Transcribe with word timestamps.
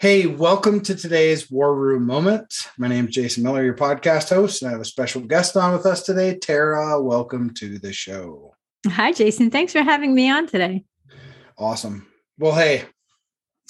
Hey, 0.00 0.24
welcome 0.24 0.80
to 0.84 0.94
today's 0.94 1.50
War 1.50 1.74
Room 1.74 2.06
Moment. 2.06 2.54
My 2.78 2.88
name 2.88 3.08
is 3.08 3.14
Jason 3.14 3.42
Miller, 3.42 3.62
your 3.62 3.76
podcast 3.76 4.30
host, 4.30 4.62
and 4.62 4.70
I 4.70 4.72
have 4.72 4.80
a 4.80 4.84
special 4.86 5.20
guest 5.20 5.58
on 5.58 5.74
with 5.74 5.84
us 5.84 6.04
today. 6.04 6.38
Tara, 6.38 7.02
welcome 7.02 7.52
to 7.56 7.78
the 7.78 7.92
show. 7.92 8.54
Hi, 8.86 9.12
Jason. 9.12 9.50
Thanks 9.50 9.74
for 9.74 9.82
having 9.82 10.14
me 10.14 10.30
on 10.30 10.46
today. 10.46 10.84
Awesome. 11.58 12.06
Well, 12.38 12.54
hey, 12.54 12.86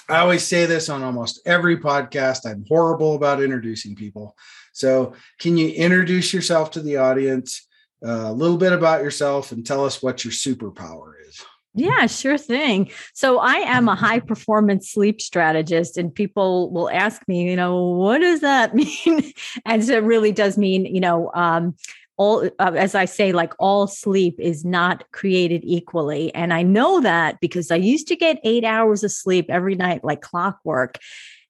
I 0.09 0.19
always 0.19 0.47
say 0.47 0.67
this 0.67 0.89
on 0.89 1.03
almost 1.03 1.41
every 1.47 1.79
podcast. 1.79 2.49
I'm 2.49 2.65
horrible 2.69 3.17
about 3.17 3.43
introducing 3.43 3.97
people. 3.97 4.37
So, 4.73 5.15
can 5.41 5.57
you 5.57 5.71
introduce 5.71 6.33
yourself 6.33 6.71
to 6.71 6.81
the 6.81 6.99
audience, 6.99 7.67
uh, 8.07 8.27
a 8.27 8.33
little 8.33 8.57
bit 8.57 8.73
about 8.73 9.03
yourself, 9.03 9.51
and 9.51 9.67
tell 9.67 9.85
us 9.85 10.01
what 10.01 10.25
your 10.25 10.33
superpower 10.33 11.15
is? 11.29 11.45
Yeah, 11.75 12.07
sure 12.07 12.37
thing. 12.37 12.91
So 13.15 13.39
I 13.39 13.55
am 13.55 13.89
a 13.89 13.95
high 13.95 14.19
performance 14.19 14.91
sleep 14.91 15.21
strategist, 15.21 15.97
and 15.97 16.13
people 16.13 16.71
will 16.71 16.91
ask 16.91 17.27
me, 17.29 17.49
you 17.49 17.55
know, 17.55 17.91
what 17.91 18.19
does 18.19 18.41
that 18.41 18.75
mean? 19.07 19.33
and 19.65 19.85
so 19.85 19.95
it 19.95 20.03
really 20.03 20.33
does 20.33 20.59
mean, 20.59 20.85
you 20.85 21.01
know, 21.01 21.31
um, 21.35 21.77
all 22.17 22.45
uh, 22.59 22.73
as 22.77 22.95
I 22.95 23.05
say, 23.05 23.33
like 23.33 23.55
all 23.59 23.87
sleep 23.87 24.35
is 24.39 24.65
not 24.65 25.11
created 25.13 25.63
equally, 25.65 26.35
and 26.35 26.53
I 26.53 26.63
know 26.63 27.01
that 27.01 27.41
because 27.41 27.71
I 27.71 27.77
used 27.77 28.09
to 28.09 28.17
get 28.17 28.41
eight 28.45 28.65
hours 28.65 29.05
of 29.05 29.13
sleep 29.13 29.47
every 29.49 29.77
night, 29.77 30.05
like 30.05 30.21
clockwork, 30.23 30.99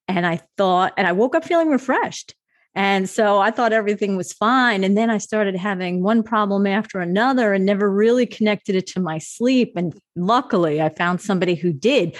and 0.07 0.25
I 0.25 0.39
thought, 0.55 0.93
and 0.97 1.07
I 1.07 1.13
woke 1.13 1.35
up 1.35 1.43
feeling 1.45 1.69
refreshed. 1.69 2.35
And 2.73 3.09
so 3.09 3.39
I 3.39 3.51
thought 3.51 3.73
everything 3.73 4.15
was 4.15 4.31
fine. 4.31 4.83
And 4.83 4.97
then 4.97 5.09
I 5.09 5.17
started 5.17 5.55
having 5.55 6.01
one 6.01 6.23
problem 6.23 6.65
after 6.65 6.99
another 6.99 7.53
and 7.53 7.65
never 7.65 7.91
really 7.91 8.25
connected 8.25 8.75
it 8.75 8.87
to 8.87 9.01
my 9.01 9.17
sleep. 9.17 9.73
And 9.75 9.93
luckily, 10.15 10.81
I 10.81 10.89
found 10.89 11.19
somebody 11.19 11.55
who 11.55 11.73
did. 11.73 12.15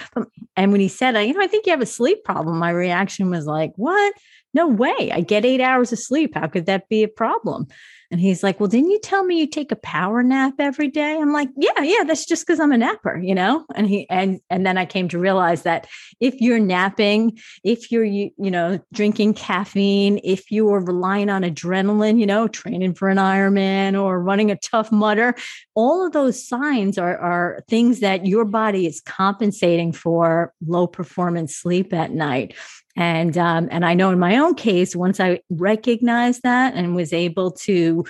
And 0.57 0.71
when 0.71 0.81
he 0.81 0.89
said, 0.89 1.17
you 1.25 1.33
know, 1.33 1.41
I 1.41 1.47
think 1.47 1.65
you 1.65 1.71
have 1.71 1.81
a 1.81 1.85
sleep 1.85 2.23
problem, 2.25 2.57
my 2.57 2.71
reaction 2.71 3.29
was 3.29 3.45
like, 3.45 3.71
what? 3.77 4.13
No 4.53 4.67
way. 4.67 5.11
I 5.13 5.21
get 5.21 5.45
eight 5.45 5.61
hours 5.61 5.93
of 5.93 5.99
sleep. 5.99 6.35
How 6.35 6.47
could 6.47 6.65
that 6.65 6.89
be 6.89 7.03
a 7.03 7.07
problem? 7.07 7.67
And 8.11 8.19
he's 8.19 8.43
like, 8.43 8.59
Well, 8.59 8.67
didn't 8.67 8.91
you 8.91 8.99
tell 8.99 9.23
me 9.23 9.39
you 9.39 9.47
take 9.47 9.71
a 9.71 9.77
power 9.77 10.21
nap 10.21 10.55
every 10.59 10.89
day? 10.89 11.17
I'm 11.17 11.31
like, 11.31 11.47
Yeah, 11.55 11.81
yeah, 11.81 12.03
that's 12.03 12.25
just 12.25 12.45
because 12.45 12.59
I'm 12.59 12.73
a 12.73 12.77
napper, 12.77 13.17
you 13.17 13.33
know? 13.33 13.65
And 13.73 13.87
he 13.87 14.07
and 14.09 14.41
and 14.49 14.65
then 14.65 14.77
I 14.77 14.85
came 14.85 15.07
to 15.09 15.17
realize 15.17 15.63
that 15.63 15.87
if 16.19 16.41
you're 16.41 16.59
napping, 16.59 17.39
if 17.63 17.89
you're 17.89 18.03
you, 18.03 18.31
you 18.37 18.51
know, 18.51 18.79
drinking 18.91 19.35
caffeine, 19.35 20.19
if 20.25 20.51
you 20.51 20.69
are 20.73 20.83
relying 20.83 21.29
on 21.29 21.43
adrenaline, 21.43 22.19
you 22.19 22.25
know, 22.25 22.49
training 22.49 22.95
for 22.95 23.07
an 23.07 23.17
Ironman 23.17 23.99
or 23.99 24.21
running 24.21 24.51
a 24.51 24.57
Tough 24.57 24.91
Mudder, 24.91 25.33
all 25.73 26.05
of 26.05 26.11
those 26.11 26.45
signs 26.45 26.97
are 26.97 27.17
are 27.17 27.63
things 27.69 28.01
that 28.01 28.25
your 28.25 28.43
body 28.43 28.85
is 28.85 28.99
compensating 28.99 29.93
for 29.93 30.53
low 30.67 30.85
performance 30.85 31.55
sleep 31.55 31.93
at 31.93 32.11
night 32.11 32.55
and 32.95 33.37
um, 33.37 33.67
and 33.71 33.85
I 33.85 33.93
know 33.93 34.11
in 34.11 34.19
my 34.19 34.37
own 34.37 34.55
case, 34.55 34.95
once 34.95 35.19
I 35.19 35.41
recognized 35.49 36.43
that 36.43 36.73
and 36.73 36.95
was 36.95 37.13
able 37.13 37.51
to 37.51 38.05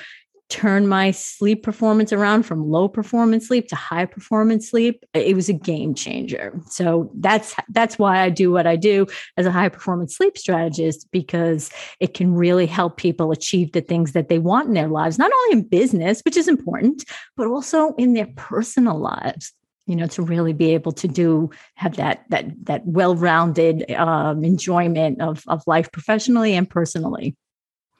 turn 0.52 0.86
my 0.86 1.12
sleep 1.12 1.64
performance 1.64 2.12
around 2.12 2.44
from 2.44 2.70
low 2.70 2.90
performance 2.90 3.48
sleep 3.48 3.70
to 3.70 3.76
high 3.76 4.06
performance 4.06 4.70
sleep 4.70 5.06
it 5.14 5.34
was 5.34 5.48
a 5.48 5.54
game 5.54 5.96
changer. 5.96 6.60
So 6.68 7.10
that's 7.16 7.56
that's 7.70 7.98
why 7.98 8.20
i 8.20 8.30
do 8.30 8.52
what 8.52 8.68
i 8.68 8.76
do 8.76 9.08
as 9.38 9.46
a 9.46 9.52
high 9.52 9.70
performance 9.70 10.18
sleep 10.18 10.38
strategist 10.38 11.08
because 11.12 11.72
it 12.02 12.14
can 12.14 12.34
really 12.36 12.66
help 12.66 12.98
people 12.98 13.32
achieve 13.32 13.72
the 13.72 13.80
things 13.80 14.12
that 14.12 14.28
they 14.28 14.40
want 14.40 14.68
in 14.68 14.74
their 14.74 14.90
lives 14.90 15.18
not 15.18 15.32
only 15.32 15.60
in 15.60 15.68
business 15.68 16.22
which 16.26 16.36
is 16.36 16.50
important 16.50 17.06
but 17.38 17.48
also 17.48 17.94
in 17.96 18.14
their 18.14 18.28
personal 18.36 19.00
lives 19.00 19.54
you 19.92 19.98
know 19.98 20.08
to 20.08 20.24
really 20.24 20.54
be 20.54 20.74
able 20.74 20.94
to 20.94 21.08
do 21.08 21.50
have 21.76 21.98
that 21.98 22.24
that 22.30 22.46
that 22.66 22.86
well-rounded 22.86 23.92
um, 23.92 24.44
enjoyment 24.44 25.22
of 25.22 25.44
of 25.48 25.62
life 25.68 25.92
professionally 25.92 26.56
and 26.56 26.70
personally. 26.70 27.36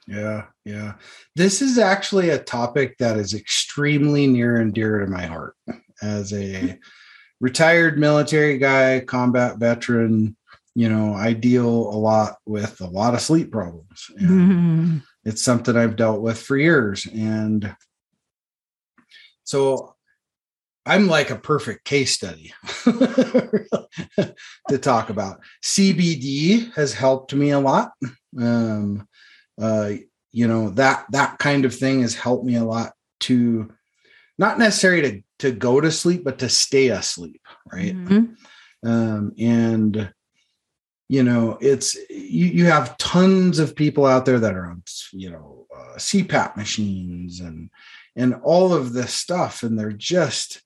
Yeah 0.08 0.46
yeah. 0.64 0.94
This 1.34 1.60
is 1.60 1.78
actually 1.78 2.30
a 2.30 2.38
topic 2.38 2.98
that 2.98 3.16
is 3.16 3.34
extremely 3.34 4.26
near 4.26 4.56
and 4.56 4.72
dear 4.72 5.00
to 5.00 5.06
my 5.06 5.26
heart. 5.26 5.56
As 6.00 6.32
a 6.32 6.78
retired 7.40 7.98
military 7.98 8.56
guy 8.58 9.00
combat 9.00 9.58
veteran 9.58 10.36
you 10.74 10.88
know 10.88 11.12
i 11.12 11.32
deal 11.32 11.68
a 11.68 11.98
lot 11.98 12.36
with 12.46 12.80
a 12.80 12.86
lot 12.86 13.14
of 13.14 13.20
sleep 13.20 13.50
problems 13.50 14.06
mm-hmm. 14.18 14.98
it's 15.24 15.42
something 15.42 15.76
i've 15.76 15.96
dealt 15.96 16.22
with 16.22 16.40
for 16.40 16.56
years 16.56 17.04
and 17.12 17.74
so 19.42 19.94
I'm 20.84 21.06
like 21.06 21.30
a 21.30 21.36
perfect 21.36 21.84
case 21.84 22.12
study 22.12 22.52
to 22.84 24.78
talk 24.80 25.10
about. 25.10 25.40
CBD 25.62 26.74
has 26.74 26.92
helped 26.92 27.34
me 27.34 27.50
a 27.50 27.60
lot. 27.60 27.92
Um, 28.38 29.06
uh, 29.60 29.92
you 30.32 30.48
know 30.48 30.70
that 30.70 31.04
that 31.10 31.38
kind 31.38 31.64
of 31.64 31.74
thing 31.74 32.00
has 32.00 32.14
helped 32.14 32.44
me 32.44 32.56
a 32.56 32.64
lot 32.64 32.92
to 33.20 33.70
not 34.38 34.58
necessarily 34.58 35.02
to 35.02 35.22
to 35.40 35.52
go 35.52 35.80
to 35.80 35.90
sleep, 35.90 36.24
but 36.24 36.38
to 36.38 36.48
stay 36.48 36.88
asleep, 36.88 37.42
right? 37.70 37.94
Mm-hmm. 37.94 38.88
Um, 38.88 39.32
and 39.38 40.12
you 41.08 41.22
know, 41.22 41.58
it's 41.60 41.94
you 42.08 42.46
you 42.46 42.64
have 42.66 42.96
tons 42.96 43.58
of 43.58 43.76
people 43.76 44.06
out 44.06 44.24
there 44.24 44.40
that 44.40 44.54
are 44.54 44.66
on 44.66 44.82
you 45.12 45.30
know 45.30 45.66
uh, 45.74 45.96
CPAP 45.96 46.56
machines 46.56 47.40
and 47.40 47.70
and 48.16 48.34
all 48.42 48.72
of 48.72 48.92
this 48.92 49.12
stuff, 49.12 49.62
and 49.62 49.78
they're 49.78 49.92
just 49.92 50.62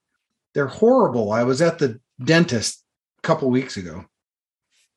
they're 0.57 0.67
horrible. 0.67 1.33
I 1.33 1.43
was 1.43 1.61
at 1.61 1.79
the 1.79 2.01
dentist 2.25 2.83
a 3.19 3.21
couple 3.21 3.51
weeks 3.51 3.77
ago 3.77 4.07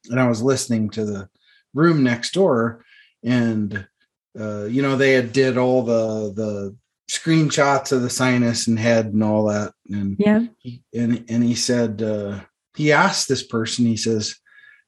and 0.10 0.18
I 0.18 0.30
was 0.30 0.42
listening 0.42 0.90
to 0.92 1.04
the 1.04 1.30
room 1.74 2.02
next 2.02 2.34
door 2.34 2.86
and 3.26 3.86
uh, 4.40 4.64
you 4.64 4.82
know 4.82 4.96
they 4.96 5.12
had 5.12 5.34
did 5.34 5.58
all 5.58 5.84
the 5.84 6.32
the 6.34 6.76
screenshots 7.12 7.92
of 7.92 8.04
the 8.04 8.10
sinus 8.10 8.68
and 8.68 8.80
head 8.80 9.08
and 9.08 9.22
all 9.22 9.48
that 9.48 9.74
and 9.90 10.16
yeah. 10.18 10.46
he, 10.60 10.82
and 10.94 11.26
and 11.28 11.44
he 11.44 11.56
said 11.56 12.02
uh, 12.02 12.40
he 12.76 12.94
asked 12.94 13.28
this 13.28 13.44
person 13.44 13.86
he 13.86 13.98
says 13.98 14.40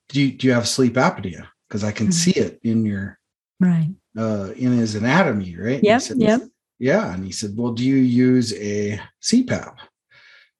do 0.07 0.21
you 0.21 0.31
do 0.31 0.47
you 0.47 0.53
have 0.53 0.69
sleep 0.69 0.93
apnea? 0.93 1.47
Because 1.67 1.83
I 1.83 1.91
can 1.91 2.07
mm-hmm. 2.07 2.13
see 2.13 2.31
it 2.31 2.61
in 2.63 2.85
your 2.85 3.19
right. 3.59 3.89
uh 4.17 4.51
in 4.55 4.71
his 4.71 4.95
anatomy 4.95 5.57
right? 5.57 5.81
Yeah 5.83 5.99
yeah 6.15 6.37
yeah. 6.79 7.13
And 7.13 7.25
he 7.25 7.33
said 7.33 7.57
well 7.57 7.73
do 7.73 7.83
you 7.83 7.97
use 7.97 8.53
a 8.53 9.01
CPAP 9.21 9.75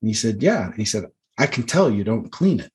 and 0.01 0.09
he 0.09 0.13
said, 0.13 0.41
Yeah. 0.41 0.66
And 0.66 0.75
he 0.75 0.85
said, 0.85 1.06
I 1.38 1.47
can 1.47 1.63
tell 1.63 1.89
you 1.89 2.03
don't 2.03 2.31
clean 2.31 2.59
it. 2.59 2.72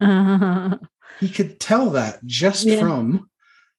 Uh-huh. 0.00 0.78
He 1.20 1.28
could 1.28 1.60
tell 1.60 1.90
that 1.90 2.24
just 2.24 2.64
yeah. 2.64 2.80
from 2.80 3.30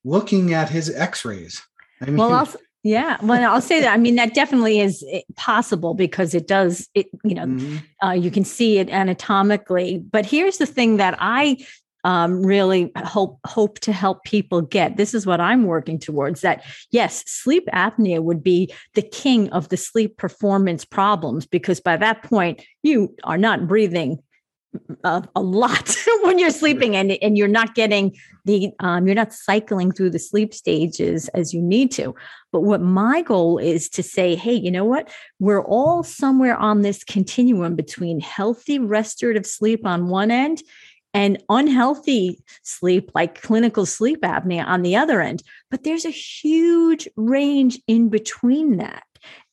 looking 0.06 0.54
at 0.54 0.70
his 0.70 0.90
x 0.90 1.26
rays. 1.26 1.62
I 2.00 2.06
mean, 2.06 2.16
well, 2.16 2.32
I'll, 2.32 2.48
yeah. 2.84 3.18
Well, 3.22 3.52
I'll 3.52 3.60
say 3.60 3.82
that. 3.82 3.94
I 3.94 3.98
mean, 3.98 4.16
that 4.16 4.34
definitely 4.34 4.80
is 4.80 5.04
eh, 5.10 5.22
possible 5.36 5.94
because 5.94 6.36
it 6.36 6.48
does, 6.48 6.88
it, 6.94 7.08
you 7.24 7.34
know, 7.34 7.46
mm-hmm. 7.46 7.78
uh, 8.06 8.12
you 8.12 8.30
can 8.30 8.46
see 8.46 8.78
it 8.78 8.90
anatomically. 8.90 9.98
But 9.98 10.26
here's 10.26 10.58
the 10.58 10.66
thing 10.66 10.98
that 10.98 11.18
I 11.20 11.66
um, 12.04 12.46
really 12.46 12.92
hope 12.98 13.40
hope 13.46 13.80
to 13.80 13.94
help 13.94 14.24
people 14.24 14.62
get. 14.62 14.98
This 14.98 15.14
is 15.14 15.26
what 15.26 15.40
I'm 15.40 15.66
working 15.66 16.00
towards. 16.00 16.42
That 16.42 16.64
yes, 16.92 17.24
sleep 17.28 17.68
apnea 17.74 18.22
would 18.22 18.44
be 18.44 18.74
the 18.94 19.02
king 19.02 19.50
of 19.50 19.70
the 19.70 19.78
sleep 19.78 20.18
performance 20.18 20.86
problems 20.86 21.46
because 21.46 21.80
by 21.80 21.98
that 21.98 22.24
point 22.24 22.62
you 22.82 23.16
are 23.24 23.38
not 23.38 23.68
breathing 23.68 24.20
a, 25.04 25.24
a 25.36 25.42
lot 25.42 25.96
when 26.24 26.40
you're 26.40 26.50
sleeping 26.50 26.96
and, 26.96 27.12
and 27.22 27.38
you're 27.38 27.48
not 27.48 27.76
getting 27.76 28.16
the 28.46 28.72
um, 28.80 29.06
you're 29.06 29.16
not 29.16 29.34
cycling 29.34 29.92
through 29.92 30.10
the 30.10 30.20
sleep 30.20 30.54
stages 30.54 31.30
as 31.30 31.54
you 31.54 31.62
need 31.62 31.92
to 31.92 32.16
but 32.52 32.62
what 32.62 32.82
my 32.82 33.22
goal 33.22 33.58
is 33.58 33.88
to 33.90 34.04
say 34.04 34.36
hey 34.36 34.54
you 34.54 34.72
know 34.72 34.86
what 34.86 35.10
we're 35.40 35.64
all 35.64 36.04
somewhere 36.04 36.58
on 36.58 36.82
this 36.82 37.04
continuum 37.04 37.76
between 37.76 38.20
healthy 38.20 38.80
restorative 38.80 39.46
sleep 39.46 39.86
on 39.86 40.10
one 40.10 40.32
end 40.32 40.62
and 41.14 41.42
unhealthy 41.50 42.44
sleep, 42.64 43.12
like 43.14 43.42
clinical 43.42 43.86
sleep 43.86 44.22
apnea 44.22 44.66
on 44.66 44.82
the 44.82 44.96
other 44.96 45.22
end. 45.22 45.44
But 45.70 45.84
there's 45.84 46.06
a 46.06 46.10
huge 46.10 47.08
range 47.16 47.80
in 47.88 48.10
between 48.10 48.78
that. 48.78 49.04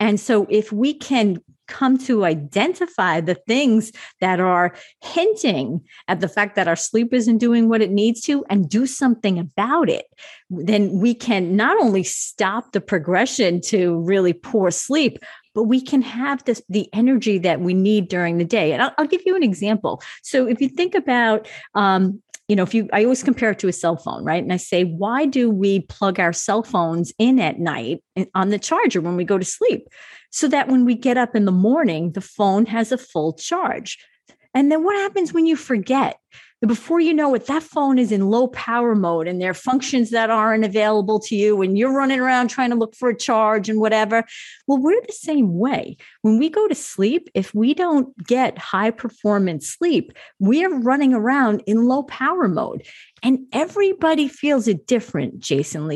And 0.00 0.18
so 0.18 0.46
if 0.50 0.72
we 0.72 0.94
can 0.94 1.40
come 1.70 1.96
to 1.96 2.24
identify 2.24 3.20
the 3.20 3.36
things 3.36 3.92
that 4.20 4.40
are 4.40 4.74
hinting 5.00 5.80
at 6.08 6.20
the 6.20 6.28
fact 6.28 6.56
that 6.56 6.66
our 6.66 6.76
sleep 6.76 7.14
isn't 7.14 7.38
doing 7.38 7.68
what 7.68 7.80
it 7.80 7.92
needs 7.92 8.20
to 8.22 8.44
and 8.50 8.68
do 8.68 8.86
something 8.86 9.38
about 9.38 9.88
it, 9.88 10.06
then 10.50 10.98
we 10.98 11.14
can 11.14 11.54
not 11.54 11.80
only 11.80 12.02
stop 12.02 12.72
the 12.72 12.80
progression 12.80 13.60
to 13.60 14.00
really 14.00 14.32
poor 14.32 14.72
sleep, 14.72 15.18
but 15.55 15.64
we 15.64 15.81
can 15.81 16.02
have 16.02 16.44
this 16.44 16.62
the 16.69 16.88
energy 16.93 17.38
that 17.38 17.61
we 17.61 17.75
need 17.75 18.08
during 18.08 18.38
the 18.38 18.44
day. 18.44 18.73
And 18.73 18.82
I'll, 18.82 18.93
I'll 18.99 19.06
give 19.06 19.23
you 19.26 19.37
an 19.37 19.43
example. 19.43 20.02
So 20.23 20.47
if 20.47 20.61
you 20.61 20.69
think 20.69 20.94
about 20.94 21.49
um, 21.75 22.23
you 22.50 22.56
know, 22.56 22.64
if 22.64 22.75
you, 22.75 22.88
I 22.93 23.05
always 23.05 23.23
compare 23.23 23.52
it 23.52 23.61
to 23.61 23.69
a 23.69 23.73
cell 23.73 23.97
phone, 23.97 24.25
right? 24.25 24.43
And 24.43 24.52
I 24.52 24.56
say, 24.56 24.82
why 24.82 25.25
do 25.25 25.49
we 25.49 25.82
plug 25.82 26.19
our 26.19 26.32
cell 26.32 26.64
phones 26.64 27.12
in 27.17 27.38
at 27.38 27.61
night 27.61 28.02
on 28.35 28.49
the 28.49 28.58
charger 28.58 29.00
when 29.00 29.14
we 29.14 29.23
go 29.23 29.38
to 29.38 29.44
sleep? 29.44 29.87
So 30.32 30.49
that 30.49 30.67
when 30.67 30.85
we 30.85 30.97
get 30.97 31.17
up 31.17 31.37
in 31.37 31.44
the 31.44 31.52
morning, 31.52 32.11
the 32.11 32.20
phone 32.20 32.67
has 32.67 32.91
a 32.91 32.99
full 32.99 33.35
charge. 33.35 34.05
And 34.52 34.73
then 34.73 34.82
what 34.82 34.97
happens 34.97 35.32
when 35.32 35.47
you 35.47 35.55
forget? 35.55 36.19
Before 36.68 37.00
you 37.00 37.14
know 37.14 37.34
it, 37.34 37.46
that 37.46 37.62
phone 37.62 37.98
is 37.98 38.12
in 38.12 38.28
low 38.28 38.48
power 38.48 38.94
mode 38.94 39.26
and 39.26 39.40
there 39.40 39.50
are 39.50 39.54
functions 39.54 40.10
that 40.10 40.28
aren't 40.28 40.64
available 40.64 41.18
to 41.20 41.34
you, 41.34 41.62
and 41.62 41.78
you're 41.78 41.92
running 41.92 42.20
around 42.20 42.48
trying 42.48 42.70
to 42.70 42.76
look 42.76 42.94
for 42.94 43.08
a 43.08 43.16
charge 43.16 43.68
and 43.68 43.80
whatever. 43.80 44.24
Well, 44.66 44.78
we're 44.78 45.00
the 45.06 45.12
same 45.12 45.58
way. 45.58 45.96
When 46.22 46.38
we 46.38 46.50
go 46.50 46.68
to 46.68 46.74
sleep, 46.74 47.30
if 47.34 47.54
we 47.54 47.72
don't 47.72 48.16
get 48.26 48.58
high 48.58 48.90
performance 48.90 49.68
sleep, 49.68 50.12
we're 50.38 50.78
running 50.80 51.14
around 51.14 51.62
in 51.66 51.86
low 51.86 52.02
power 52.02 52.46
mode. 52.46 52.86
And 53.22 53.40
everybody 53.52 54.28
feels 54.28 54.66
it 54.66 54.86
different, 54.86 55.40
Jason. 55.40 55.90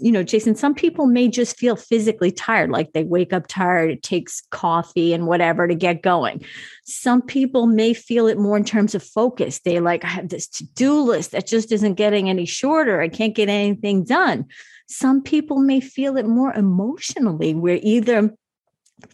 You 0.00 0.10
know, 0.10 0.24
Jason, 0.24 0.56
some 0.56 0.74
people 0.74 1.06
may 1.06 1.28
just 1.28 1.56
feel 1.56 1.76
physically 1.76 2.32
tired, 2.32 2.70
like 2.70 2.92
they 2.92 3.04
wake 3.04 3.32
up 3.32 3.46
tired, 3.46 3.90
it 3.90 4.02
takes 4.02 4.42
coffee 4.50 5.12
and 5.12 5.28
whatever 5.28 5.68
to 5.68 5.74
get 5.76 6.02
going. 6.02 6.44
Some 6.84 7.22
people 7.22 7.66
may 7.66 7.94
feel 7.94 8.26
it 8.26 8.38
more 8.38 8.56
in 8.56 8.64
terms 8.64 8.94
of 8.96 9.04
focus. 9.04 9.60
They 9.64 9.78
like, 9.78 10.03
I 10.04 10.08
have 10.08 10.28
this 10.28 10.46
to 10.48 10.64
do 10.64 11.00
list 11.00 11.32
that 11.32 11.46
just 11.46 11.72
isn't 11.72 11.94
getting 11.94 12.28
any 12.28 12.44
shorter. 12.44 13.00
I 13.00 13.08
can't 13.08 13.34
get 13.34 13.48
anything 13.48 14.04
done. 14.04 14.46
Some 14.86 15.22
people 15.22 15.58
may 15.58 15.80
feel 15.80 16.16
it 16.16 16.26
more 16.26 16.52
emotionally, 16.52 17.54
where 17.54 17.78
either 17.82 18.34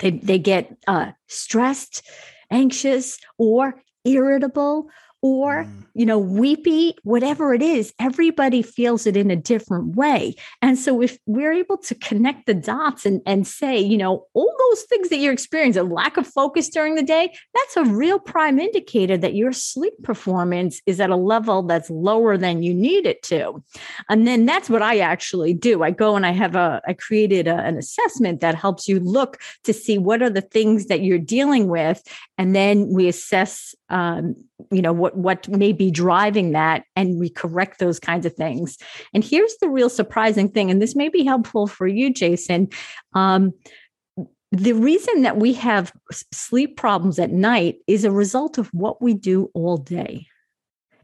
they, 0.00 0.10
they 0.10 0.38
get 0.38 0.76
uh, 0.88 1.12
stressed, 1.28 2.02
anxious, 2.50 3.18
or 3.38 3.80
irritable 4.04 4.90
or 5.22 5.64
mm. 5.64 5.84
you 5.94 6.06
know 6.06 6.18
weepy 6.18 6.94
whatever 7.02 7.52
it 7.52 7.62
is 7.62 7.92
everybody 7.98 8.62
feels 8.62 9.06
it 9.06 9.16
in 9.16 9.30
a 9.30 9.36
different 9.36 9.96
way. 9.96 10.34
And 10.62 10.78
so 10.78 11.02
if 11.02 11.18
we're 11.26 11.52
able 11.52 11.78
to 11.78 11.94
connect 11.94 12.46
the 12.46 12.54
dots 12.54 13.04
and, 13.04 13.20
and 13.26 13.46
say 13.46 13.78
you 13.78 13.98
know 13.98 14.26
all 14.34 14.54
those 14.70 14.82
things 14.84 15.08
that 15.10 15.18
you're 15.18 15.32
experiencing 15.32 15.82
a 15.82 15.84
lack 15.84 16.16
of 16.16 16.26
focus 16.26 16.68
during 16.68 16.94
the 16.94 17.02
day 17.02 17.32
that's 17.54 17.76
a 17.76 17.84
real 17.84 18.18
prime 18.18 18.58
indicator 18.58 19.16
that 19.16 19.34
your 19.34 19.52
sleep 19.52 19.94
performance 20.02 20.80
is 20.86 21.00
at 21.00 21.10
a 21.10 21.16
level 21.16 21.62
that's 21.62 21.90
lower 21.90 22.36
than 22.36 22.62
you 22.62 22.74
need 22.74 23.06
it 23.06 23.22
to. 23.24 23.62
And 24.08 24.26
then 24.26 24.46
that's 24.46 24.70
what 24.70 24.82
i 24.82 24.98
actually 24.98 25.54
do. 25.54 25.82
I 25.82 25.90
go 25.90 26.16
and 26.16 26.26
i 26.26 26.32
have 26.32 26.54
a 26.56 26.80
i 26.86 26.92
created 26.92 27.46
a, 27.46 27.56
an 27.56 27.76
assessment 27.76 28.40
that 28.40 28.54
helps 28.54 28.88
you 28.88 29.00
look 29.00 29.38
to 29.64 29.72
see 29.72 29.98
what 29.98 30.22
are 30.22 30.30
the 30.30 30.40
things 30.40 30.86
that 30.86 31.02
you're 31.02 31.18
dealing 31.18 31.68
with 31.68 32.02
and 32.40 32.56
then 32.56 32.88
we 32.88 33.06
assess 33.06 33.74
um, 33.90 34.34
you 34.72 34.80
know 34.80 34.94
what 34.94 35.14
what 35.14 35.46
may 35.46 35.72
be 35.72 35.90
driving 35.90 36.52
that 36.52 36.84
and 36.96 37.20
we 37.20 37.28
correct 37.28 37.78
those 37.78 38.00
kinds 38.00 38.24
of 38.24 38.32
things. 38.32 38.78
And 39.12 39.22
here's 39.22 39.54
the 39.60 39.68
real 39.68 39.90
surprising 39.90 40.48
thing 40.48 40.70
and 40.70 40.80
this 40.80 40.96
may 40.96 41.10
be 41.10 41.22
helpful 41.22 41.66
for 41.66 41.86
you 41.86 42.10
jason. 42.10 42.70
Um, 43.12 43.52
the 44.52 44.72
reason 44.72 45.20
that 45.22 45.36
we 45.36 45.52
have 45.52 45.92
sleep 46.32 46.78
problems 46.78 47.18
at 47.18 47.30
night 47.30 47.76
is 47.86 48.04
a 48.04 48.10
result 48.10 48.56
of 48.56 48.68
what 48.68 49.02
we 49.02 49.12
do 49.12 49.50
all 49.52 49.76
day 49.76 50.26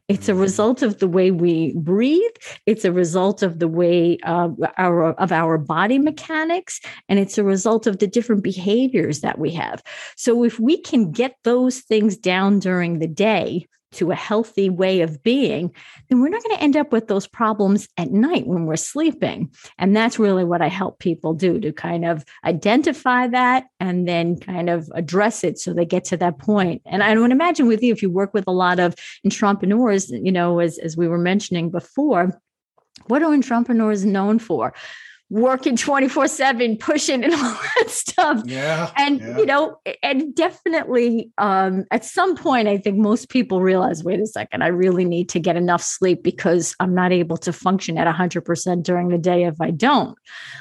it's 0.08 0.28
a 0.28 0.34
result 0.34 0.82
of 0.82 0.98
the 0.98 1.08
way 1.08 1.30
we 1.30 1.74
breathe. 1.74 2.36
It's 2.64 2.84
a 2.84 2.92
result 2.92 3.42
of 3.42 3.58
the 3.58 3.68
way 3.68 4.18
uh, 4.22 4.50
our 4.78 5.12
of 5.12 5.32
our 5.32 5.58
body 5.58 5.98
mechanics, 5.98 6.80
and 7.08 7.18
it's 7.18 7.38
a 7.38 7.44
result 7.44 7.86
of 7.86 7.98
the 7.98 8.06
different 8.06 8.42
behaviors 8.42 9.20
that 9.20 9.38
we 9.38 9.50
have. 9.52 9.82
So 10.16 10.44
if 10.44 10.60
we 10.60 10.80
can 10.80 11.10
get 11.10 11.36
those 11.42 11.80
things 11.80 12.16
down 12.16 12.60
during 12.60 12.98
the 12.98 13.08
day, 13.08 13.66
to 13.96 14.10
a 14.10 14.14
healthy 14.14 14.70
way 14.70 15.00
of 15.00 15.22
being, 15.22 15.74
then 16.08 16.20
we're 16.20 16.28
not 16.28 16.42
going 16.42 16.56
to 16.56 16.62
end 16.62 16.76
up 16.76 16.92
with 16.92 17.08
those 17.08 17.26
problems 17.26 17.88
at 17.96 18.10
night 18.10 18.46
when 18.46 18.66
we're 18.66 18.76
sleeping. 18.76 19.50
And 19.78 19.94
that's 19.94 20.18
really 20.18 20.44
what 20.44 20.62
I 20.62 20.68
help 20.68 20.98
people 20.98 21.34
do 21.34 21.60
to 21.60 21.72
kind 21.72 22.04
of 22.04 22.24
identify 22.44 23.26
that 23.28 23.64
and 23.80 24.06
then 24.06 24.38
kind 24.38 24.70
of 24.70 24.90
address 24.94 25.44
it 25.44 25.58
so 25.58 25.72
they 25.72 25.84
get 25.84 26.04
to 26.06 26.16
that 26.18 26.38
point. 26.38 26.82
And 26.86 27.02
I 27.02 27.16
would 27.16 27.32
imagine 27.32 27.66
with 27.66 27.82
you, 27.82 27.92
if 27.92 28.02
you 28.02 28.10
work 28.10 28.32
with 28.34 28.44
a 28.46 28.52
lot 28.52 28.78
of 28.78 28.94
entrepreneurs, 29.24 30.10
you 30.10 30.32
know, 30.32 30.60
as, 30.60 30.78
as 30.78 30.96
we 30.96 31.08
were 31.08 31.18
mentioning 31.18 31.70
before, 31.70 32.40
what 33.06 33.22
are 33.22 33.32
entrepreneurs 33.32 34.04
known 34.04 34.38
for? 34.38 34.74
Working 35.28 35.76
24 35.76 36.28
7 36.28 36.76
pushing 36.76 37.24
and 37.24 37.34
all 37.34 37.40
that 37.40 37.90
stuff 37.90 38.42
yeah 38.44 38.92
and 38.96 39.20
yeah. 39.20 39.38
you 39.38 39.46
know 39.46 39.76
and 40.02 40.34
definitely 40.36 41.32
um 41.38 41.84
at 41.90 42.04
some 42.04 42.36
point 42.36 42.68
i 42.68 42.78
think 42.78 42.96
most 42.96 43.28
people 43.28 43.60
realize 43.60 44.04
wait 44.04 44.20
a 44.20 44.26
second 44.26 44.62
i 44.62 44.68
really 44.68 45.04
need 45.04 45.28
to 45.28 45.40
get 45.40 45.56
enough 45.56 45.82
sleep 45.82 46.22
because 46.22 46.76
i'm 46.78 46.94
not 46.94 47.12
able 47.12 47.36
to 47.36 47.52
function 47.52 47.98
at 47.98 48.12
100% 48.12 48.82
during 48.84 49.08
the 49.08 49.18
day 49.18 49.44
if 49.44 49.60
i 49.60 49.70
don't 49.70 50.16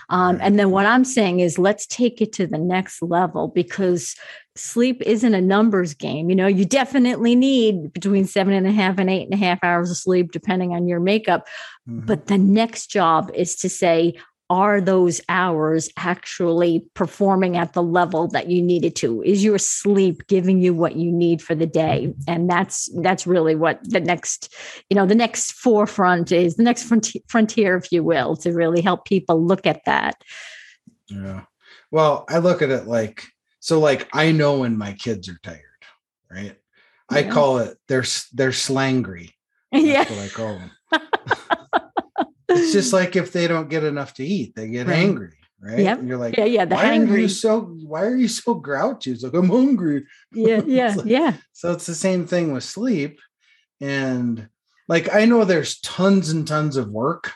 um, 0.09 0.39
and 0.41 0.57
then 0.57 0.71
what 0.71 0.87
i'm 0.87 1.05
saying 1.05 1.41
is 1.41 1.59
let's 1.59 1.85
take 1.85 2.19
it 2.19 2.33
to 2.33 2.47
the 2.47 2.57
next 2.57 3.03
level 3.03 3.49
because 3.49 4.15
sleep 4.55 5.01
isn't 5.01 5.33
a 5.33 5.41
numbers 5.41 5.93
game. 5.93 6.29
You 6.29 6.35
know, 6.35 6.47
you 6.47 6.65
definitely 6.65 7.35
need 7.35 7.91
between 7.91 8.25
seven 8.25 8.53
and 8.53 8.65
a 8.65 8.71
half 8.71 8.97
and 8.97 9.09
eight 9.09 9.25
and 9.25 9.33
a 9.33 9.45
half 9.45 9.59
hours 9.63 9.91
of 9.91 9.97
sleep, 9.97 10.31
depending 10.31 10.73
on 10.73 10.87
your 10.87 11.01
makeup. 11.01 11.45
Mm-hmm. 11.89 12.05
But 12.05 12.27
the 12.27 12.37
next 12.37 12.87
job 12.87 13.31
is 13.33 13.57
to 13.57 13.69
say, 13.69 14.15
are 14.49 14.79
those 14.79 15.21
hours 15.27 15.89
actually 15.97 16.85
performing 16.93 17.57
at 17.57 17.73
the 17.73 17.81
level 17.81 18.27
that 18.27 18.49
you 18.49 18.61
needed 18.61 18.95
to? 18.97 19.23
Is 19.23 19.43
your 19.43 19.57
sleep 19.57 20.27
giving 20.27 20.61
you 20.61 20.73
what 20.73 20.95
you 20.95 21.11
need 21.11 21.41
for 21.41 21.55
the 21.55 21.65
day? 21.65 22.07
Mm-hmm. 22.07 22.21
And 22.27 22.49
that's 22.49 22.89
that's 23.01 23.25
really 23.25 23.55
what 23.55 23.79
the 23.83 23.99
next 23.99 24.53
you 24.89 24.95
know 24.95 25.05
the 25.05 25.15
next 25.15 25.53
forefront 25.53 26.31
is 26.31 26.55
the 26.55 26.63
next 26.63 26.83
frontier, 26.83 27.21
frontier 27.27 27.75
if 27.77 27.91
you 27.91 28.03
will 28.03 28.35
to 28.37 28.51
really 28.51 28.81
help 28.81 29.05
people 29.05 29.43
look 29.43 29.65
at 29.65 29.83
that. 29.85 30.21
Yeah. 31.07 31.43
Well 31.91 32.25
i 32.29 32.39
look 32.39 32.61
at 32.61 32.69
it 32.69 32.87
like 32.87 33.23
so 33.59 33.79
like 33.79 34.07
i 34.13 34.31
know 34.31 34.59
when 34.59 34.77
my 34.77 34.93
kids 34.93 35.29
are 35.29 35.39
tired 35.43 35.61
right? 36.29 36.57
Yeah. 37.11 37.17
i 37.17 37.23
call 37.23 37.59
it 37.59 37.77
they're 37.87 38.05
they're 38.33 38.49
slangry. 38.49 39.31
That's 39.71 39.85
yeah 39.85 40.03
what 40.03 40.19
i 40.19 40.27
call 40.27 40.59
them 40.59 40.71
it's 42.55 42.73
just 42.73 42.93
like 42.99 43.15
if 43.15 43.31
they 43.31 43.47
don't 43.47 43.69
get 43.69 43.83
enough 43.83 44.13
to 44.15 44.25
eat, 44.25 44.55
they 44.55 44.67
get 44.67 44.87
right. 44.87 44.97
angry, 44.97 45.33
right? 45.59 45.79
Yep. 45.79 45.99
And 45.99 46.07
you're 46.07 46.17
like, 46.17 46.37
yeah, 46.37 46.45
yeah. 46.45 46.65
The 46.65 46.75
why 46.75 46.85
hangry. 46.85 47.11
are 47.11 47.17
you 47.17 47.29
so 47.29 47.61
why 47.61 48.03
are 48.03 48.15
you 48.15 48.27
so 48.27 48.55
grouchy? 48.55 49.11
It's 49.11 49.23
like 49.23 49.33
I'm 49.33 49.49
hungry. 49.49 50.05
Yeah, 50.31 50.61
yeah, 50.65 50.93
like, 50.95 51.05
yeah. 51.05 51.33
So 51.53 51.71
it's 51.71 51.85
the 51.85 51.95
same 51.95 52.27
thing 52.27 52.51
with 52.51 52.63
sleep. 52.63 53.19
And 53.79 54.49
like 54.87 55.13
I 55.13 55.25
know 55.25 55.45
there's 55.45 55.79
tons 55.79 56.29
and 56.29 56.47
tons 56.47 56.77
of 56.77 56.89
work 56.89 57.31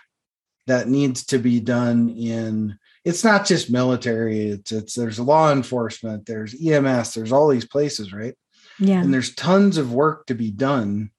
that 0.68 0.88
needs 0.88 1.26
to 1.28 1.40
be 1.40 1.60
done 1.60 2.10
in 2.10 2.78
it's 3.06 3.24
not 3.24 3.46
just 3.46 3.72
military, 3.72 4.50
it's 4.50 4.72
it's 4.72 4.94
there's 4.94 5.20
law 5.20 5.52
enforcement, 5.52 6.26
there's 6.26 6.54
EMS, 6.54 7.14
there's 7.14 7.32
all 7.32 7.48
these 7.48 7.66
places, 7.66 8.14
right? 8.14 8.36
Yeah. 8.78 9.02
And 9.02 9.14
there's 9.14 9.36
tons 9.36 9.78
of 9.78 9.94
work 9.94 10.28
to 10.28 10.36
be 10.36 10.52
done 10.52 11.12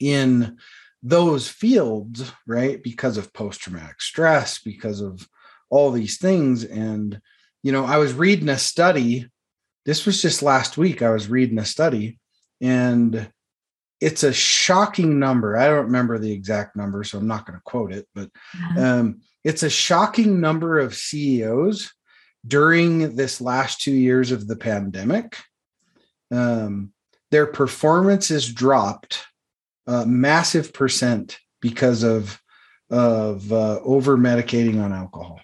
in 0.00 0.58
those 1.06 1.48
fields, 1.48 2.32
right? 2.48 2.82
Because 2.82 3.16
of 3.16 3.32
post 3.32 3.60
traumatic 3.60 4.00
stress, 4.00 4.58
because 4.58 5.00
of 5.00 5.28
all 5.70 5.92
these 5.92 6.18
things. 6.18 6.64
And, 6.64 7.20
you 7.62 7.70
know, 7.70 7.84
I 7.84 7.98
was 7.98 8.12
reading 8.12 8.48
a 8.48 8.58
study. 8.58 9.30
This 9.84 10.04
was 10.04 10.20
just 10.20 10.42
last 10.42 10.76
week. 10.76 11.02
I 11.02 11.10
was 11.10 11.28
reading 11.28 11.58
a 11.58 11.64
study 11.64 12.18
and 12.60 13.30
it's 14.00 14.24
a 14.24 14.32
shocking 14.32 15.20
number. 15.20 15.56
I 15.56 15.68
don't 15.68 15.86
remember 15.86 16.18
the 16.18 16.32
exact 16.32 16.74
number, 16.74 17.04
so 17.04 17.18
I'm 17.18 17.28
not 17.28 17.46
going 17.46 17.56
to 17.56 17.62
quote 17.62 17.92
it, 17.92 18.08
but 18.12 18.28
uh-huh. 18.54 18.80
um, 18.80 19.20
it's 19.44 19.62
a 19.62 19.70
shocking 19.70 20.40
number 20.40 20.80
of 20.80 20.96
CEOs 20.96 21.92
during 22.44 23.14
this 23.14 23.40
last 23.40 23.80
two 23.80 23.94
years 23.94 24.32
of 24.32 24.48
the 24.48 24.56
pandemic. 24.56 25.38
Um, 26.32 26.92
their 27.30 27.46
performance 27.46 28.32
is 28.32 28.52
dropped 28.52 29.22
uh, 29.86 30.04
massive 30.04 30.72
percent 30.72 31.38
because 31.60 32.02
of 32.02 32.40
of 32.90 33.52
uh, 33.52 33.80
over 33.80 34.16
medicating 34.16 34.82
on 34.82 34.92
alcohol. 34.92 35.40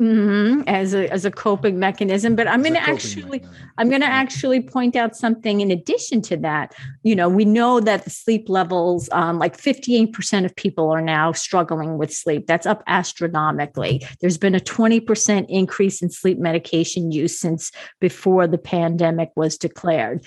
Mm-hmm, 0.00 0.62
as 0.66 0.94
a 0.94 1.12
as 1.12 1.26
a 1.26 1.30
coping 1.30 1.78
mechanism, 1.78 2.34
but 2.34 2.48
I'm 2.48 2.62
going 2.62 2.72
to 2.72 2.80
actually 2.80 3.40
mechanism. 3.40 3.72
I'm 3.76 3.90
going 3.90 4.00
to 4.00 4.06
actually 4.06 4.62
point 4.62 4.96
out 4.96 5.14
something 5.14 5.60
in 5.60 5.70
addition 5.70 6.22
to 6.22 6.38
that. 6.38 6.74
You 7.02 7.14
know, 7.14 7.28
we 7.28 7.44
know 7.44 7.80
that 7.80 8.04
the 8.04 8.10
sleep 8.10 8.48
levels, 8.48 9.10
um, 9.12 9.38
like 9.38 9.58
58 9.58 10.14
percent 10.14 10.46
of 10.46 10.56
people 10.56 10.88
are 10.88 11.02
now 11.02 11.32
struggling 11.32 11.98
with 11.98 12.14
sleep. 12.14 12.46
That's 12.46 12.64
up 12.64 12.82
astronomically. 12.86 14.02
There's 14.22 14.38
been 14.38 14.54
a 14.54 14.60
20 14.60 15.00
percent 15.00 15.50
increase 15.50 16.00
in 16.00 16.08
sleep 16.08 16.38
medication 16.38 17.12
use 17.12 17.38
since 17.38 17.70
before 18.00 18.46
the 18.46 18.56
pandemic 18.56 19.28
was 19.36 19.58
declared. 19.58 20.24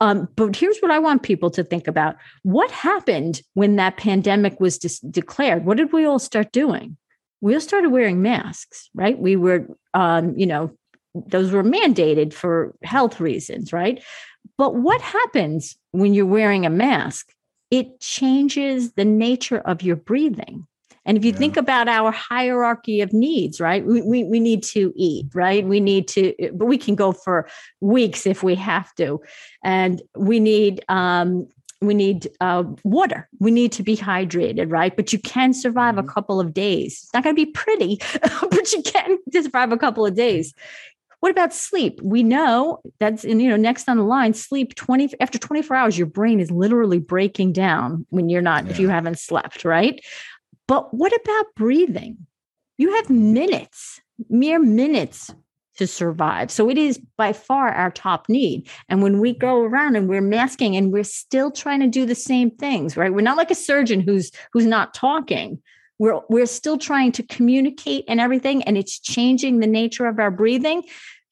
Um, 0.00 0.28
but 0.36 0.56
here's 0.56 0.78
what 0.80 0.90
I 0.90 0.98
want 0.98 1.22
people 1.22 1.50
to 1.52 1.64
think 1.64 1.86
about: 1.88 2.16
What 2.42 2.70
happened 2.70 3.42
when 3.54 3.76
that 3.76 3.96
pandemic 3.96 4.60
was 4.60 4.78
dis- 4.78 5.00
declared? 5.00 5.64
What 5.64 5.76
did 5.76 5.92
we 5.92 6.04
all 6.04 6.18
start 6.18 6.52
doing? 6.52 6.96
we 7.44 7.52
all 7.52 7.60
started 7.60 7.90
wearing 7.90 8.22
masks, 8.22 8.88
right? 8.94 9.18
We 9.18 9.36
were, 9.36 9.66
um, 9.92 10.34
you 10.34 10.46
know, 10.46 10.70
those 11.14 11.52
were 11.52 11.62
mandated 11.62 12.32
for 12.32 12.74
health 12.82 13.20
reasons, 13.20 13.70
right? 13.70 14.02
But 14.56 14.76
what 14.76 15.02
happens 15.02 15.76
when 15.90 16.14
you're 16.14 16.24
wearing 16.24 16.64
a 16.64 16.70
mask? 16.70 17.34
It 17.70 18.00
changes 18.00 18.94
the 18.94 19.04
nature 19.04 19.58
of 19.58 19.82
your 19.82 19.96
breathing. 19.96 20.66
And 21.06 21.16
if 21.16 21.24
you 21.24 21.32
yeah. 21.32 21.38
think 21.38 21.56
about 21.56 21.88
our 21.88 22.10
hierarchy 22.10 23.00
of 23.00 23.12
needs, 23.12 23.60
right? 23.60 23.84
We, 23.84 24.02
we, 24.02 24.24
we 24.24 24.40
need 24.40 24.62
to 24.64 24.92
eat, 24.96 25.26
right? 25.34 25.66
We 25.66 25.80
need 25.80 26.08
to, 26.08 26.34
but 26.54 26.66
we 26.66 26.78
can 26.78 26.94
go 26.94 27.12
for 27.12 27.48
weeks 27.80 28.26
if 28.26 28.42
we 28.42 28.54
have 28.54 28.94
to. 28.96 29.20
And 29.62 30.02
we 30.16 30.40
need 30.40 30.84
um, 30.88 31.48
we 31.80 31.94
need 31.94 32.28
uh, 32.40 32.64
water. 32.82 33.28
We 33.38 33.50
need 33.50 33.72
to 33.72 33.82
be 33.82 33.96
hydrated, 33.96 34.70
right? 34.70 34.94
But 34.94 35.12
you 35.12 35.18
can 35.18 35.52
survive 35.52 35.96
mm-hmm. 35.96 36.08
a 36.08 36.12
couple 36.12 36.40
of 36.40 36.54
days. 36.54 37.00
It's 37.02 37.14
not 37.14 37.22
going 37.22 37.36
to 37.36 37.44
be 37.44 37.50
pretty, 37.50 38.00
but 38.50 38.72
you 38.72 38.82
can 38.82 39.18
survive 39.30 39.72
a 39.72 39.76
couple 39.76 40.06
of 40.06 40.14
days. 40.14 40.54
What 41.20 41.30
about 41.30 41.54
sleep? 41.54 42.02
We 42.02 42.22
know 42.22 42.80
that's 43.00 43.24
in, 43.24 43.40
you 43.40 43.48
know 43.48 43.56
next 43.56 43.88
on 43.88 43.96
the 43.96 44.02
line. 44.02 44.34
Sleep 44.34 44.74
twenty 44.74 45.08
after 45.20 45.38
twenty 45.38 45.62
four 45.62 45.74
hours, 45.74 45.96
your 45.96 46.06
brain 46.06 46.38
is 46.38 46.50
literally 46.50 46.98
breaking 46.98 47.54
down 47.54 48.04
when 48.10 48.28
you're 48.28 48.42
not 48.42 48.66
yeah. 48.66 48.70
if 48.72 48.78
you 48.78 48.90
haven't 48.90 49.18
slept, 49.18 49.64
right? 49.64 50.04
But 50.66 50.94
what 50.94 51.12
about 51.22 51.54
breathing? 51.56 52.26
You 52.78 52.94
have 52.94 53.10
minutes, 53.10 54.00
mere 54.28 54.58
minutes 54.58 55.32
to 55.76 55.86
survive. 55.86 56.50
So 56.50 56.70
it 56.70 56.78
is 56.78 57.00
by 57.16 57.32
far 57.32 57.68
our 57.68 57.90
top 57.90 58.28
need. 58.28 58.68
And 58.88 59.02
when 59.02 59.18
we 59.18 59.34
go 59.34 59.62
around 59.62 59.96
and 59.96 60.08
we're 60.08 60.20
masking 60.20 60.76
and 60.76 60.92
we're 60.92 61.04
still 61.04 61.50
trying 61.50 61.80
to 61.80 61.88
do 61.88 62.06
the 62.06 62.14
same 62.14 62.50
things, 62.50 62.96
right? 62.96 63.12
We're 63.12 63.22
not 63.22 63.36
like 63.36 63.50
a 63.50 63.56
surgeon 63.56 64.00
who's 64.00 64.30
who's 64.52 64.66
not 64.66 64.94
talking. 64.94 65.60
We're 65.98 66.20
we're 66.28 66.46
still 66.46 66.78
trying 66.78 67.12
to 67.12 67.22
communicate 67.24 68.04
and 68.08 68.20
everything 68.20 68.62
and 68.64 68.76
it's 68.78 68.98
changing 68.98 69.58
the 69.58 69.66
nature 69.66 70.06
of 70.06 70.18
our 70.18 70.30
breathing 70.30 70.84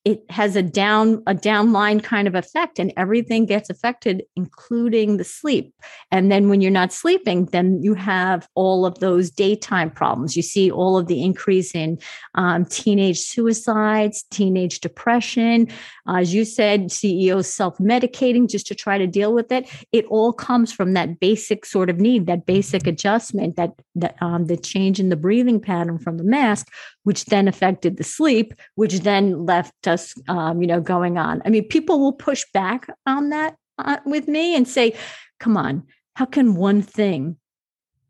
it 0.05 0.25
has 0.31 0.57
a 0.57 0.63
down 0.63 1.23
a 1.27 1.35
downline 1.35 2.03
kind 2.03 2.27
of 2.27 2.35
effect 2.35 2.79
and 2.79 2.93
everything 2.97 3.47
gets 3.47 3.71
affected 3.71 4.23
including 4.37 5.17
the 5.17 5.25
sleep. 5.25 5.75
And 6.11 6.31
then 6.31 6.49
when 6.49 6.61
you're 6.61 6.71
not 6.71 6.93
sleeping 6.93 7.47
then 7.47 7.83
you 7.83 7.95
have 7.95 8.49
all 8.55 8.85
of 8.85 8.99
those 8.99 9.31
daytime 9.31 9.91
problems. 9.91 10.37
You 10.37 10.43
see 10.43 10.71
all 10.71 10.99
of 10.99 11.07
the 11.07 11.23
increase 11.23 11.75
in 11.75 11.99
um, 12.35 12.65
teenage 12.65 13.21
suicides 13.21 14.25
teenage 14.31 14.81
depression. 14.81 15.69
Uh, 16.09 16.17
as 16.17 16.35
you 16.35 16.45
said 16.45 16.91
ceos 16.91 17.53
self-medicating 17.53 18.49
just 18.49 18.67
to 18.67 18.75
try 18.75 18.99
to 18.99 19.07
deal 19.07 19.33
with 19.33 19.53
it. 19.53 19.69
It 19.93 20.05
all 20.07 20.33
comes 20.33 20.73
from 20.73 20.95
that 20.95 21.21
basic 21.21 21.65
sort 21.65 21.91
of 21.91 21.99
need 21.99 22.27
that 22.27 22.47
basic 22.47 22.87
adjustment 22.87 23.57
that, 23.57 23.71
that 23.95 24.17
um, 24.21 24.47
the 24.47 24.57
change 24.57 24.99
in 24.99 25.11
the 25.11 25.17
breathing 25.17 25.61
pattern 25.61 25.99
from 25.99 26.19
the 26.19 26.25
mask 26.25 26.69
which 27.05 27.27
then 27.27 27.49
affected 27.49 27.97
the 27.97 28.05
sleep, 28.05 28.55
which 28.75 29.01
then 29.01 29.45
left 29.47 29.89
us, 29.89 30.15
um, 30.29 30.61
you 30.61 30.67
know, 30.67 30.81
going 30.81 31.19
on. 31.19 31.43
I 31.45 31.51
mean, 31.51 31.67
people 31.69 32.01
will 32.01 32.13
push 32.13 32.45
back 32.53 32.87
on 33.07 33.31
that 33.31 33.57
uh, 33.79 33.99
with 34.07 34.29
me 34.29 34.57
and 34.57 34.67
say, 34.67 34.95
"Come 35.41 35.57
on, 35.57 35.85
how 36.15 36.27
can 36.27 36.55
one 36.55 36.83
thing, 36.83 37.37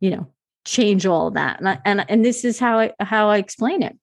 you 0.00 0.10
know, 0.10 0.26
change 0.64 1.06
all 1.06 1.30
that?" 1.32 1.58
And 1.60 1.68
I, 1.68 1.78
and, 1.84 2.04
and 2.08 2.24
this 2.24 2.44
is 2.44 2.58
how 2.58 2.78
I 2.78 2.92
how 3.00 3.28
I 3.28 3.38
explain 3.38 3.82
it. 3.82 3.96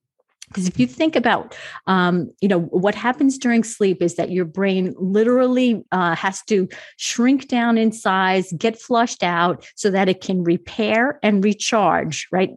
Because 0.48 0.68
if 0.68 0.80
you 0.80 0.88
think 0.88 1.16
about, 1.16 1.56
um, 1.86 2.32
you 2.42 2.48
know, 2.48 2.62
what 2.62 2.96
happens 2.96 3.38
during 3.38 3.64
sleep 3.64 4.02
is 4.02 4.16
that 4.16 4.32
your 4.32 4.46
brain 4.46 4.96
literally 4.98 5.84
uh, 5.92 6.16
has 6.16 6.42
to 6.46 6.68
shrink 6.98 7.48
down 7.48 7.78
in 7.78 7.92
size, 7.92 8.52
get 8.58 8.82
flushed 8.82 9.22
out, 9.22 9.64
so 9.76 9.92
that 9.92 10.10
it 10.10 10.22
can 10.22 10.44
repair 10.44 11.20
and 11.22 11.44
recharge. 11.44 12.28
Right? 12.32 12.50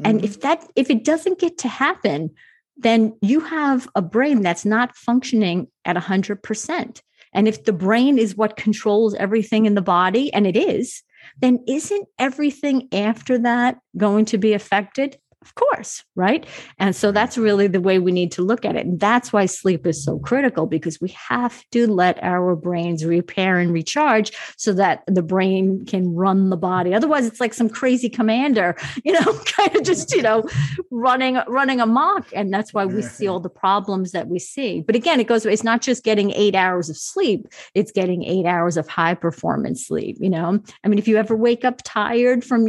Mm-hmm. 0.00 0.10
And 0.10 0.24
if 0.24 0.40
that 0.40 0.66
if 0.76 0.90
it 0.90 1.04
doesn't 1.04 1.38
get 1.38 1.58
to 1.58 1.68
happen, 1.68 2.30
then 2.76 3.16
you 3.22 3.40
have 3.40 3.88
a 3.94 4.02
brain 4.02 4.42
that's 4.42 4.64
not 4.64 4.96
functioning 4.96 5.68
at 5.84 5.96
100%. 5.96 7.00
And 7.32 7.48
if 7.48 7.64
the 7.64 7.72
brain 7.72 8.18
is 8.18 8.36
what 8.36 8.56
controls 8.56 9.14
everything 9.14 9.66
in 9.66 9.74
the 9.74 9.82
body, 9.82 10.32
and 10.32 10.46
it 10.46 10.56
is, 10.56 11.02
then 11.40 11.62
isn't 11.66 12.08
everything 12.18 12.88
after 12.92 13.38
that 13.38 13.78
going 13.96 14.24
to 14.26 14.38
be 14.38 14.52
affected? 14.52 15.18
Of 15.44 15.54
course, 15.56 16.02
right? 16.14 16.46
And 16.78 16.96
so 16.96 17.08
mm-hmm. 17.08 17.14
that's 17.14 17.36
really 17.36 17.66
the 17.66 17.80
way 17.80 17.98
we 17.98 18.12
need 18.12 18.32
to 18.32 18.42
look 18.42 18.64
at 18.64 18.76
it. 18.76 18.86
And 18.86 18.98
that's 18.98 19.30
why 19.32 19.44
sleep 19.44 19.86
is 19.86 20.02
so 20.02 20.18
critical 20.18 20.66
because 20.66 21.00
we 21.00 21.10
have 21.10 21.62
to 21.72 21.86
let 21.86 22.22
our 22.22 22.56
brains 22.56 23.04
repair 23.04 23.58
and 23.58 23.70
recharge 23.72 24.32
so 24.56 24.72
that 24.72 25.02
the 25.06 25.22
brain 25.22 25.84
can 25.84 26.14
run 26.14 26.48
the 26.48 26.56
body. 26.56 26.94
Otherwise, 26.94 27.26
it's 27.26 27.40
like 27.40 27.52
some 27.52 27.68
crazy 27.68 28.08
commander, 28.08 28.74
you 29.04 29.12
know, 29.12 29.38
kind 29.44 29.76
of 29.76 29.82
just, 29.82 30.14
you 30.14 30.22
know, 30.22 30.44
running 30.90 31.38
running 31.46 31.80
amok. 31.80 32.26
And 32.34 32.52
that's 32.52 32.72
why 32.72 32.86
we 32.86 33.02
see 33.02 33.24
mm-hmm. 33.24 33.32
all 33.32 33.40
the 33.40 33.50
problems 33.50 34.12
that 34.12 34.28
we 34.28 34.38
see. 34.38 34.80
But 34.80 34.96
again, 34.96 35.20
it 35.20 35.26
goes, 35.26 35.44
it's 35.44 35.64
not 35.64 35.82
just 35.82 36.04
getting 36.04 36.30
eight 36.30 36.54
hours 36.54 36.88
of 36.88 36.96
sleep, 36.96 37.48
it's 37.74 37.92
getting 37.92 38.24
eight 38.24 38.46
hours 38.46 38.78
of 38.78 38.88
high 38.88 39.14
performance 39.14 39.86
sleep. 39.86 40.16
You 40.20 40.30
know, 40.30 40.62
I 40.82 40.88
mean, 40.88 40.98
if 40.98 41.06
you 41.06 41.18
ever 41.18 41.36
wake 41.36 41.66
up 41.66 41.82
tired 41.84 42.44
from 42.44 42.68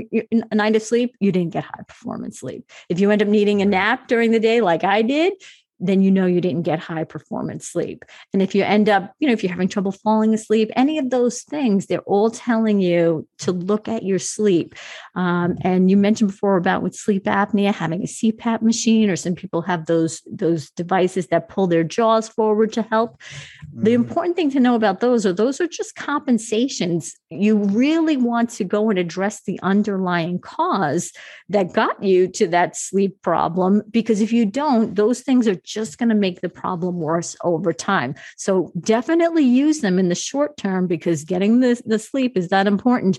a 0.52 0.56
night 0.56 0.76
of 0.76 0.82
sleep, 0.82 1.16
you 1.22 1.32
didn't 1.32 1.54
get 1.54 1.64
high 1.64 1.84
performance 1.88 2.40
sleep. 2.40 2.65
If 2.90 3.00
you 3.00 3.12
end 3.12 3.22
up 3.22 3.28
needing 3.28 3.62
a 3.62 3.66
nap 3.66 4.08
during 4.08 4.32
the 4.32 4.40
day, 4.40 4.62
like 4.62 4.84
I 4.84 5.02
did, 5.02 5.34
then 5.80 6.02
you 6.02 6.12
know 6.12 6.26
you 6.26 6.42
didn't 6.42 6.64
get 6.64 6.80
high 6.80 7.04
performance 7.04 7.68
sleep. 7.68 8.06
And 8.34 8.42
if 8.42 8.56
you 8.56 8.64
end 8.64 8.88
up, 8.90 9.14
you 9.20 9.28
know, 9.28 9.34
if 9.34 9.44
you're 9.44 9.52
having 9.52 9.68
trouble 9.68 9.92
falling 9.92 10.34
asleep, 10.34 10.72
any 10.76 10.98
of 10.98 11.10
those 11.10 11.42
things, 11.42 11.86
they're 11.86 12.00
all 12.02 12.30
telling 12.30 12.80
you 12.80 13.28
to 13.40 13.52
look 13.52 13.88
at 13.88 14.04
your 14.04 14.20
sleep. 14.20 14.76
Um, 15.16 15.58
and 15.62 15.90
you 15.90 15.98
mentioned 15.98 16.32
before 16.32 16.58
about 16.58 16.82
with 16.82 16.96
sleep 16.96 17.26
apnea, 17.26 17.74
having 17.74 18.02
a 18.02 18.08
CPAP 18.08 18.62
machine, 18.62 19.10
or 19.10 19.16
some 19.16 19.36
people 19.36 19.62
have 19.64 19.86
those 19.86 20.22
those 20.26 20.70
devices 20.72 21.28
that 21.28 21.50
pull 21.50 21.68
their 21.68 21.84
jaws 21.84 22.30
forward 22.30 22.72
to 22.74 22.82
help. 22.84 23.20
Mm-hmm. 23.20 23.84
The 23.84 23.94
important 23.94 24.36
thing 24.36 24.52
to 24.52 24.60
know 24.60 24.76
about 24.76 25.00
those 25.00 25.26
are 25.26 25.34
those 25.34 25.60
are 25.60 25.68
just 25.68 25.96
compensations. 25.96 27.16
You 27.30 27.58
really 27.58 28.18
want 28.18 28.50
to 28.52 28.64
go 28.64 28.90
and 28.90 28.98
address 28.98 29.44
the 29.44 29.60
underlying 29.62 30.40
cause 30.40 31.12
that 31.50 31.74
got 31.74 32.02
you 32.02 32.28
to 32.30 32.48
that 32.48 32.76
sleep 32.76 33.22
problem, 33.22 33.84
because 33.92 34.22
if 34.22 34.32
you 34.32 34.46
don't, 34.46 34.96
those 34.96 35.22
things 35.22 35.48
are 35.48 35.56
just 35.66 35.98
going 35.98 36.10
to 36.10 36.16
make 36.16 36.42
the 36.42 36.50
problem 36.50 37.00
worse 37.00 37.36
over 37.44 37.74
time. 37.74 38.16
So 38.38 38.72
definitely 38.80 39.44
use 39.44 39.82
them 39.82 40.00
in 40.00 40.10
the 40.10 40.16
short 40.16 40.58
term 40.58 40.88
because 40.88 41.24
getting 41.24 41.60
the, 41.60 41.82
the 41.86 42.00
sleep 42.00 42.38
is 42.38 42.50
that 42.50 42.68
important. 42.68 43.18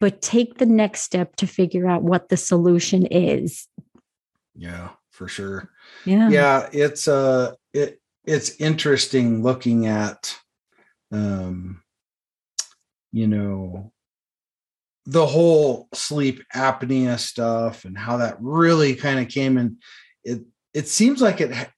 But 0.00 0.20
take 0.20 0.58
the 0.58 0.66
next 0.66 1.02
step 1.02 1.36
to 1.36 1.46
figure 1.46 1.88
out 1.88 2.02
what 2.02 2.28
the 2.28 2.36
solution 2.36 3.06
is. 3.06 3.66
Yeah, 4.54 4.90
for 5.10 5.28
sure. 5.28 5.70
Yeah. 6.04 6.28
Yeah. 6.28 6.68
It's 6.72 7.08
uh 7.08 7.52
it 7.72 8.00
it's 8.26 8.60
interesting 8.60 9.42
looking 9.42 9.86
at 9.86 10.36
um 11.12 11.82
you 13.12 13.28
know 13.28 13.92
the 15.06 15.26
whole 15.26 15.88
sleep 15.94 16.42
apnea 16.54 17.18
stuff 17.18 17.84
and 17.84 17.96
how 17.96 18.16
that 18.18 18.36
really 18.40 18.94
kind 18.94 19.20
of 19.20 19.28
came 19.28 19.58
in 19.58 19.76
it 20.24 20.40
it 20.72 20.88
seems 20.88 21.20
like 21.20 21.40
it 21.40 21.68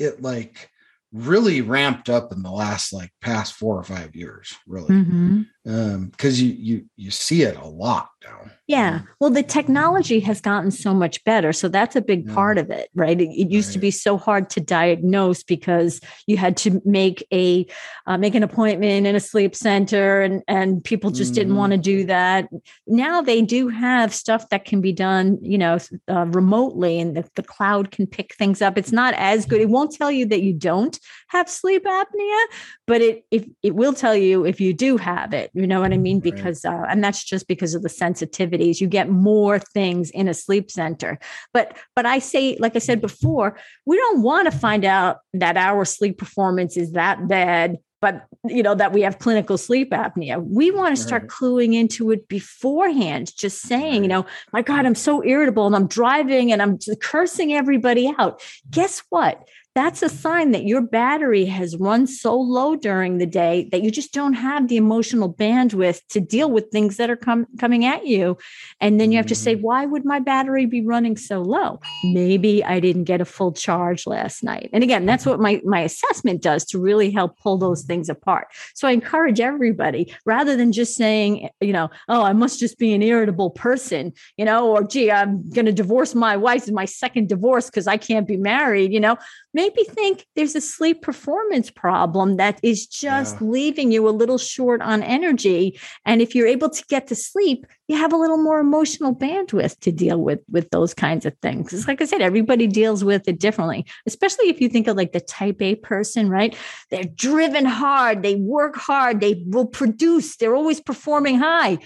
it 0.00 0.22
like 0.22 0.70
really 1.12 1.60
ramped 1.60 2.08
up 2.08 2.32
in 2.32 2.42
the 2.42 2.50
last 2.50 2.92
like 2.92 3.10
past 3.20 3.52
four 3.52 3.76
or 3.76 3.82
five 3.82 4.14
years 4.14 4.54
really 4.66 4.88
mm-hmm. 4.88 5.42
Um 5.66 6.06
because 6.06 6.40
you 6.40 6.52
you 6.52 6.84
you 6.96 7.10
see 7.10 7.42
it 7.42 7.56
a 7.56 7.66
lot 7.66 8.10
now 8.24 8.50
yeah. 8.66 9.00
well 9.18 9.30
the 9.30 9.42
technology 9.42 10.20
has 10.20 10.40
gotten 10.40 10.70
so 10.70 10.94
much 10.94 11.22
better 11.24 11.52
so 11.52 11.68
that's 11.68 11.96
a 11.96 12.00
big 12.00 12.26
yeah. 12.26 12.34
part 12.34 12.56
of 12.56 12.70
it 12.70 12.90
right? 12.94 13.20
It, 13.20 13.28
it 13.28 13.50
used 13.50 13.68
right. 13.68 13.74
to 13.74 13.78
be 13.78 13.90
so 13.90 14.16
hard 14.16 14.50
to 14.50 14.60
diagnose 14.60 15.42
because 15.42 16.00
you 16.26 16.36
had 16.36 16.56
to 16.58 16.80
make 16.84 17.26
a 17.32 17.66
uh, 18.06 18.18
make 18.18 18.34
an 18.34 18.42
appointment 18.42 19.06
in 19.06 19.14
a 19.14 19.20
sleep 19.20 19.54
center 19.54 20.20
and 20.20 20.42
and 20.48 20.82
people 20.82 21.10
just 21.10 21.32
mm-hmm. 21.32 21.40
didn't 21.40 21.56
want 21.56 21.72
to 21.72 21.78
do 21.78 22.04
that. 22.06 22.48
Now 22.86 23.22
they 23.22 23.42
do 23.42 23.68
have 23.68 24.14
stuff 24.14 24.48
that 24.50 24.64
can 24.64 24.80
be 24.80 24.92
done 24.92 25.38
you 25.42 25.58
know 25.58 25.78
uh, 26.08 26.26
remotely 26.26 27.00
and 27.00 27.16
the, 27.16 27.28
the 27.36 27.42
cloud 27.42 27.90
can 27.90 28.06
pick 28.06 28.34
things 28.34 28.62
up. 28.62 28.76
It's 28.76 28.92
not 28.92 29.14
as 29.14 29.46
good. 29.46 29.60
It 29.60 29.68
won't 29.68 29.92
tell 29.92 30.10
you 30.10 30.26
that 30.26 30.42
you 30.42 30.52
don't 30.52 30.98
have 31.28 31.48
sleep 31.48 31.84
apnea 31.84 32.44
but 32.86 33.00
it 33.00 33.24
if 33.30 33.46
it 33.62 33.74
will 33.76 33.92
tell 33.92 34.16
you 34.16 34.44
if 34.44 34.60
you 34.60 34.74
do 34.74 34.96
have 34.96 35.32
it 35.32 35.49
it. 35.54 35.60
You 35.60 35.66
know 35.66 35.80
what 35.80 35.92
I 35.92 35.98
mean? 35.98 36.20
Because, 36.20 36.64
uh, 36.64 36.84
and 36.88 37.02
that's 37.02 37.24
just 37.24 37.46
because 37.46 37.74
of 37.74 37.82
the 37.82 37.88
sensitivities. 37.88 38.80
You 38.80 38.86
get 38.86 39.08
more 39.08 39.58
things 39.58 40.10
in 40.10 40.28
a 40.28 40.34
sleep 40.34 40.70
center. 40.70 41.18
But, 41.52 41.76
but 41.94 42.06
I 42.06 42.18
say, 42.18 42.56
like 42.58 42.76
I 42.76 42.80
said 42.80 43.00
before, 43.00 43.58
we 43.86 43.96
don't 43.96 44.22
want 44.22 44.50
to 44.50 44.56
find 44.56 44.84
out 44.84 45.18
that 45.34 45.56
our 45.56 45.84
sleep 45.84 46.18
performance 46.18 46.76
is 46.76 46.92
that 46.92 47.28
bad 47.28 47.78
but 48.00 48.26
you 48.46 48.62
know 48.62 48.74
that 48.74 48.92
we 48.92 49.02
have 49.02 49.18
clinical 49.18 49.58
sleep 49.58 49.90
apnea 49.90 50.42
we 50.42 50.70
want 50.70 50.96
to 50.96 51.02
start 51.02 51.22
right. 51.22 51.30
cluing 51.30 51.74
into 51.74 52.10
it 52.10 52.28
beforehand 52.28 53.34
just 53.36 53.60
saying 53.60 53.92
right. 53.92 54.02
you 54.02 54.08
know 54.08 54.26
my 54.52 54.62
god 54.62 54.86
i'm 54.86 54.94
so 54.94 55.22
irritable 55.24 55.66
and 55.66 55.76
i'm 55.76 55.86
driving 55.86 56.52
and 56.52 56.62
i'm 56.62 56.78
cursing 57.00 57.52
everybody 57.52 58.12
out 58.18 58.42
guess 58.70 59.02
what 59.10 59.46
that's 59.74 60.02
a 60.02 60.08
sign 60.08 60.50
that 60.50 60.64
your 60.64 60.82
battery 60.82 61.44
has 61.44 61.76
run 61.76 62.06
so 62.06 62.34
low 62.34 62.74
during 62.74 63.18
the 63.18 63.26
day 63.26 63.68
that 63.70 63.82
you 63.82 63.90
just 63.90 64.12
don't 64.12 64.32
have 64.32 64.66
the 64.66 64.76
emotional 64.76 65.32
bandwidth 65.32 66.00
to 66.08 66.18
deal 66.18 66.50
with 66.50 66.70
things 66.70 66.96
that 66.96 67.08
are 67.08 67.16
com- 67.16 67.46
coming 67.58 67.84
at 67.84 68.04
you. 68.04 68.36
And 68.80 69.00
then 69.00 69.12
you 69.12 69.16
have 69.18 69.26
to 69.26 69.34
say, 69.36 69.54
mm-hmm. 69.54 69.62
why 69.62 69.86
would 69.86 70.04
my 70.04 70.18
battery 70.18 70.66
be 70.66 70.80
running 70.80 71.16
so 71.16 71.40
low? 71.40 71.80
Maybe 72.02 72.64
I 72.64 72.80
didn't 72.80 73.04
get 73.04 73.20
a 73.20 73.24
full 73.24 73.52
charge 73.52 74.08
last 74.08 74.42
night. 74.42 74.70
And 74.72 74.82
again, 74.82 75.06
that's 75.06 75.24
what 75.24 75.38
my, 75.38 75.60
my 75.64 75.80
assessment 75.80 76.42
does 76.42 76.64
to 76.66 76.78
really 76.80 77.12
help 77.12 77.38
pull 77.38 77.56
those 77.56 77.84
things 77.84 78.08
apart. 78.08 78.48
So 78.74 78.88
I 78.88 78.90
encourage 78.90 79.38
everybody 79.38 80.12
rather 80.26 80.56
than 80.56 80.72
just 80.72 80.96
saying, 80.96 81.48
you 81.60 81.72
know, 81.72 81.90
oh, 82.08 82.22
I 82.22 82.32
must 82.32 82.58
just 82.58 82.76
be 82.76 82.92
an 82.92 83.02
irritable 83.02 83.50
person, 83.50 84.14
you 84.36 84.44
know, 84.44 84.68
or 84.68 84.82
gee, 84.82 85.12
I'm 85.12 85.48
going 85.50 85.66
to 85.66 85.72
divorce 85.72 86.12
my 86.16 86.36
wife 86.36 86.66
in 86.66 86.74
my 86.74 86.86
second 86.86 87.28
divorce 87.28 87.66
because 87.66 87.86
I 87.86 87.98
can't 87.98 88.26
be 88.26 88.36
married, 88.36 88.92
you 88.92 88.98
know 88.98 89.16
maybe 89.54 89.82
think 89.84 90.26
there's 90.36 90.54
a 90.54 90.60
sleep 90.60 91.02
performance 91.02 91.70
problem 91.70 92.36
that 92.36 92.60
is 92.62 92.86
just 92.86 93.40
yeah. 93.40 93.48
leaving 93.48 93.92
you 93.92 94.08
a 94.08 94.10
little 94.10 94.38
short 94.38 94.80
on 94.82 95.02
energy. 95.02 95.78
And 96.04 96.22
if 96.22 96.34
you're 96.34 96.46
able 96.46 96.70
to 96.70 96.84
get 96.88 97.06
to 97.08 97.14
sleep 97.14 97.66
you 97.90 97.96
have 97.96 98.12
a 98.12 98.16
little 98.16 98.36
more 98.36 98.60
emotional 98.60 99.12
bandwidth 99.12 99.80
to 99.80 99.90
deal 99.90 100.22
with 100.22 100.38
with 100.48 100.70
those 100.70 100.94
kinds 100.94 101.26
of 101.26 101.36
things. 101.42 101.72
It's 101.72 101.88
like 101.88 102.00
i 102.00 102.04
said 102.04 102.20
everybody 102.20 102.68
deals 102.68 103.02
with 103.02 103.26
it 103.26 103.40
differently 103.40 103.84
especially 104.06 104.48
if 104.48 104.60
you 104.60 104.68
think 104.68 104.86
of 104.86 104.96
like 104.96 105.10
the 105.10 105.20
type 105.20 105.60
a 105.60 105.74
person 105.74 106.30
right? 106.30 106.56
They're 106.90 107.02
driven 107.02 107.64
hard. 107.64 108.22
They 108.22 108.36
work 108.36 108.76
hard. 108.76 109.20
They 109.20 109.42
will 109.44 109.66
produce. 109.66 110.36
They're 110.36 110.54
always 110.54 110.80
performing 110.80 111.40
high. 111.40 111.78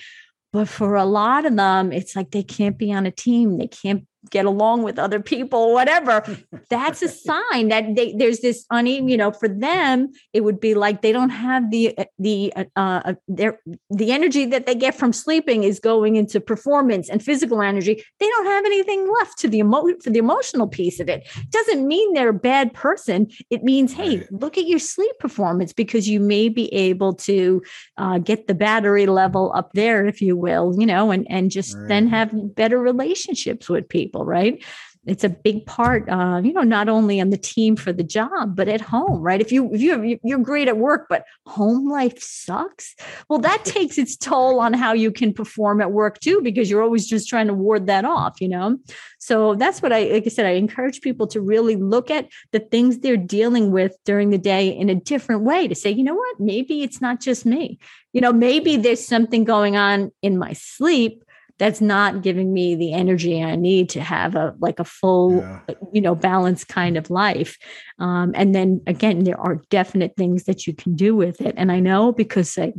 But 0.52 0.68
for 0.68 0.94
a 0.94 1.06
lot 1.06 1.46
of 1.46 1.56
them 1.56 1.90
it's 1.90 2.14
like 2.14 2.32
they 2.32 2.42
can't 2.42 2.76
be 2.76 2.92
on 2.92 3.06
a 3.06 3.10
team. 3.10 3.56
They 3.56 3.68
can't 3.68 4.06
get 4.30 4.44
along 4.46 4.82
with 4.82 4.98
other 4.98 5.20
people, 5.20 5.72
whatever. 5.72 6.24
That's 6.70 7.02
a 7.02 7.08
sign 7.08 7.68
that 7.68 7.94
they, 7.94 8.12
there's 8.12 8.40
this 8.40 8.64
uneven, 8.70 9.08
you 9.08 9.16
know, 9.16 9.32
for 9.32 9.48
them, 9.48 10.12
it 10.32 10.42
would 10.42 10.60
be 10.60 10.74
like 10.74 11.02
they 11.02 11.12
don't 11.12 11.30
have 11.30 11.70
the, 11.70 11.96
uh, 11.96 12.04
the, 12.18 12.52
uh, 12.56 12.64
uh, 12.76 13.14
their, 13.28 13.60
the 13.90 14.12
energy 14.12 14.46
that 14.46 14.66
they 14.66 14.74
get 14.74 14.94
from 14.94 15.12
sleeping 15.12 15.64
is 15.64 15.80
going 15.80 16.16
into 16.16 16.40
performance 16.40 17.08
and 17.08 17.22
physical 17.22 17.62
energy. 17.62 18.02
They 18.20 18.28
don't 18.28 18.46
have 18.46 18.64
anything 18.64 19.12
left 19.20 19.38
to 19.40 19.48
the 19.48 19.58
emo- 19.58 19.98
for 20.02 20.10
the 20.10 20.18
emotional 20.18 20.66
piece 20.66 21.00
of 21.00 21.08
it. 21.08 21.28
Doesn't 21.50 21.86
mean 21.86 22.14
they're 22.14 22.30
a 22.30 22.34
bad 22.34 22.72
person. 22.74 23.28
It 23.50 23.62
means, 23.62 23.92
hey, 23.92 24.26
look 24.30 24.58
at 24.58 24.66
your 24.66 24.78
sleep 24.78 25.12
performance 25.18 25.72
because 25.72 26.08
you 26.08 26.20
may 26.20 26.48
be 26.48 26.72
able 26.72 27.14
to 27.14 27.62
uh, 27.98 28.18
get 28.18 28.46
the 28.46 28.54
battery 28.54 29.06
level 29.06 29.52
up 29.54 29.72
there, 29.74 30.06
if 30.06 30.20
you 30.20 30.36
will, 30.36 30.74
you 30.78 30.86
know, 30.86 31.10
and, 31.10 31.26
and 31.30 31.50
just 31.50 31.76
right. 31.76 31.88
then 31.88 32.06
have 32.08 32.54
better 32.54 32.78
relationships 32.78 33.68
with 33.68 33.88
people 33.88 34.13
people, 34.14 34.24
right? 34.24 34.62
It's 35.06 35.22
a 35.24 35.28
big 35.28 35.66
part, 35.66 36.08
uh, 36.08 36.40
you 36.42 36.54
know, 36.54 36.62
not 36.62 36.88
only 36.88 37.20
on 37.20 37.28
the 37.28 37.36
team 37.36 37.76
for 37.76 37.92
the 37.92 38.02
job, 38.02 38.56
but 38.56 38.68
at 38.68 38.80
home, 38.80 39.20
right? 39.20 39.38
If 39.38 39.52
you 39.52 39.70
if 39.74 39.82
you 39.82 40.18
you're 40.24 40.38
great 40.38 40.66
at 40.66 40.78
work, 40.78 41.08
but 41.10 41.26
home 41.44 41.90
life 41.90 42.22
sucks, 42.22 42.94
well, 43.28 43.38
that 43.40 43.64
takes 43.66 43.98
its 43.98 44.16
toll 44.16 44.60
on 44.60 44.72
how 44.72 44.94
you 44.94 45.12
can 45.12 45.34
perform 45.34 45.82
at 45.82 45.92
work 45.92 46.20
too, 46.20 46.40
because 46.40 46.70
you're 46.70 46.82
always 46.82 47.06
just 47.06 47.28
trying 47.28 47.48
to 47.48 47.54
ward 47.54 47.86
that 47.86 48.06
off, 48.06 48.40
you 48.40 48.48
know. 48.48 48.78
So 49.18 49.54
that's 49.56 49.82
what 49.82 49.92
I, 49.92 50.04
like 50.04 50.24
I 50.24 50.30
said, 50.30 50.46
I 50.46 50.52
encourage 50.52 51.02
people 51.02 51.26
to 51.28 51.40
really 51.40 51.76
look 51.76 52.10
at 52.10 52.28
the 52.52 52.60
things 52.60 53.00
they're 53.00 53.18
dealing 53.18 53.72
with 53.72 53.94
during 54.06 54.30
the 54.30 54.38
day 54.38 54.68
in 54.68 54.88
a 54.88 54.94
different 54.94 55.42
way 55.42 55.68
to 55.68 55.74
say, 55.74 55.90
you 55.90 56.04
know 56.04 56.14
what, 56.14 56.40
maybe 56.40 56.82
it's 56.82 57.02
not 57.02 57.20
just 57.20 57.44
me. 57.44 57.78
You 58.14 58.22
know, 58.22 58.32
maybe 58.32 58.76
there's 58.78 59.06
something 59.06 59.44
going 59.44 59.76
on 59.76 60.12
in 60.22 60.38
my 60.38 60.54
sleep 60.54 61.23
that's 61.58 61.80
not 61.80 62.22
giving 62.22 62.52
me 62.52 62.74
the 62.74 62.92
energy 62.92 63.42
I 63.42 63.54
need 63.56 63.88
to 63.90 64.00
have 64.00 64.34
a 64.34 64.54
like 64.58 64.80
a 64.80 64.84
full, 64.84 65.36
yeah. 65.36 65.60
you 65.92 66.00
know, 66.00 66.14
balanced 66.14 66.68
kind 66.68 66.96
of 66.96 67.10
life. 67.10 67.56
Um, 67.98 68.32
and 68.34 68.54
then 68.54 68.82
again, 68.86 69.24
there 69.24 69.40
are 69.40 69.62
definite 69.70 70.14
things 70.16 70.44
that 70.44 70.66
you 70.66 70.74
can 70.74 70.96
do 70.96 71.14
with 71.14 71.40
it. 71.40 71.54
And 71.56 71.70
I 71.70 71.80
know 71.80 72.12
because 72.12 72.58
I, 72.58 72.72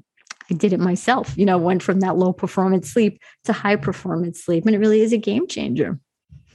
I 0.51 0.53
did 0.53 0.73
it 0.73 0.79
myself, 0.79 1.37
you 1.37 1.45
know, 1.45 1.57
went 1.57 1.83
from 1.83 2.01
that 2.01 2.17
low 2.17 2.33
performance 2.33 2.91
sleep 2.91 3.21
to 3.45 3.53
high 3.53 3.77
performance 3.77 4.43
sleep. 4.43 4.65
And 4.65 4.75
it 4.75 4.79
really 4.79 5.01
is 5.01 5.13
a 5.13 5.17
game 5.17 5.47
changer. 5.47 5.99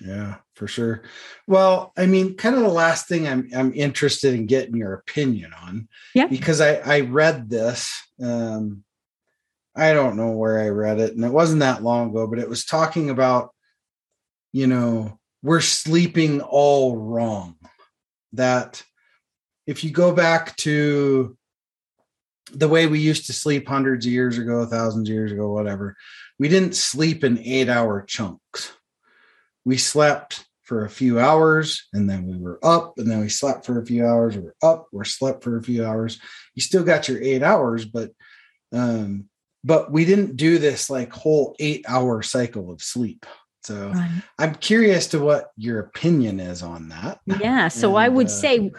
Yeah, 0.00 0.36
for 0.54 0.66
sure. 0.66 1.02
Well, 1.46 1.92
I 1.96 2.06
mean, 2.06 2.36
kind 2.36 2.54
of 2.54 2.62
the 2.62 2.68
last 2.68 3.08
thing 3.08 3.26
I'm 3.26 3.48
I'm 3.54 3.72
interested 3.72 4.34
in 4.34 4.46
getting 4.46 4.76
your 4.76 4.92
opinion 4.92 5.52
on. 5.62 5.88
Yeah. 6.14 6.26
Because 6.26 6.60
I 6.60 6.74
I 6.76 7.00
read 7.00 7.48
this 7.48 7.92
um 8.22 8.84
I 9.76 9.92
don't 9.92 10.16
know 10.16 10.32
where 10.32 10.60
I 10.60 10.68
read 10.68 10.98
it, 10.98 11.14
and 11.14 11.24
it 11.24 11.32
wasn't 11.32 11.60
that 11.60 11.82
long 11.82 12.10
ago, 12.10 12.26
but 12.26 12.38
it 12.38 12.48
was 12.48 12.64
talking 12.64 13.10
about, 13.10 13.50
you 14.52 14.66
know, 14.66 15.18
we're 15.42 15.60
sleeping 15.60 16.40
all 16.40 16.96
wrong. 16.96 17.56
That 18.32 18.82
if 19.66 19.84
you 19.84 19.90
go 19.90 20.12
back 20.12 20.56
to 20.58 21.36
the 22.52 22.68
way 22.68 22.86
we 22.86 22.98
used 22.98 23.26
to 23.26 23.32
sleep 23.32 23.68
hundreds 23.68 24.06
of 24.06 24.12
years 24.12 24.38
ago, 24.38 24.66
thousands 24.66 25.08
of 25.08 25.14
years 25.14 25.32
ago, 25.32 25.52
whatever, 25.52 25.96
we 26.38 26.48
didn't 26.48 26.74
sleep 26.74 27.22
in 27.22 27.38
eight 27.38 27.68
hour 27.68 28.02
chunks. 28.02 28.72
We 29.64 29.76
slept 29.76 30.46
for 30.62 30.84
a 30.84 30.90
few 30.90 31.18
hours 31.18 31.88
and 31.92 32.08
then 32.08 32.26
we 32.26 32.38
were 32.38 32.58
up 32.64 32.94
and 32.96 33.10
then 33.10 33.20
we 33.20 33.28
slept 33.28 33.66
for 33.66 33.80
a 33.80 33.86
few 33.86 34.06
hours. 34.06 34.36
We 34.36 34.46
are 34.46 34.54
up, 34.62 34.86
we 34.92 35.04
slept 35.04 35.42
for 35.42 35.56
a 35.56 35.62
few 35.62 35.84
hours. 35.84 36.20
You 36.54 36.62
still 36.62 36.84
got 36.84 37.08
your 37.08 37.20
eight 37.20 37.42
hours, 37.42 37.84
but 37.84 38.10
um, 38.72 39.29
but 39.64 39.92
we 39.92 40.04
didn't 40.04 40.36
do 40.36 40.58
this 40.58 40.88
like 40.90 41.12
whole 41.12 41.54
eight 41.58 41.84
hour 41.88 42.22
cycle 42.22 42.70
of 42.70 42.82
sleep. 42.82 43.26
So 43.62 43.90
right. 43.90 44.22
I'm 44.38 44.54
curious 44.54 45.06
to 45.08 45.18
what 45.18 45.50
your 45.56 45.80
opinion 45.80 46.40
is 46.40 46.62
on 46.62 46.88
that. 46.88 47.20
Yeah. 47.26 47.68
So 47.68 47.90
and, 47.90 47.98
I 48.04 48.08
would 48.08 48.26
uh, 48.26 48.30
say, 48.30 48.70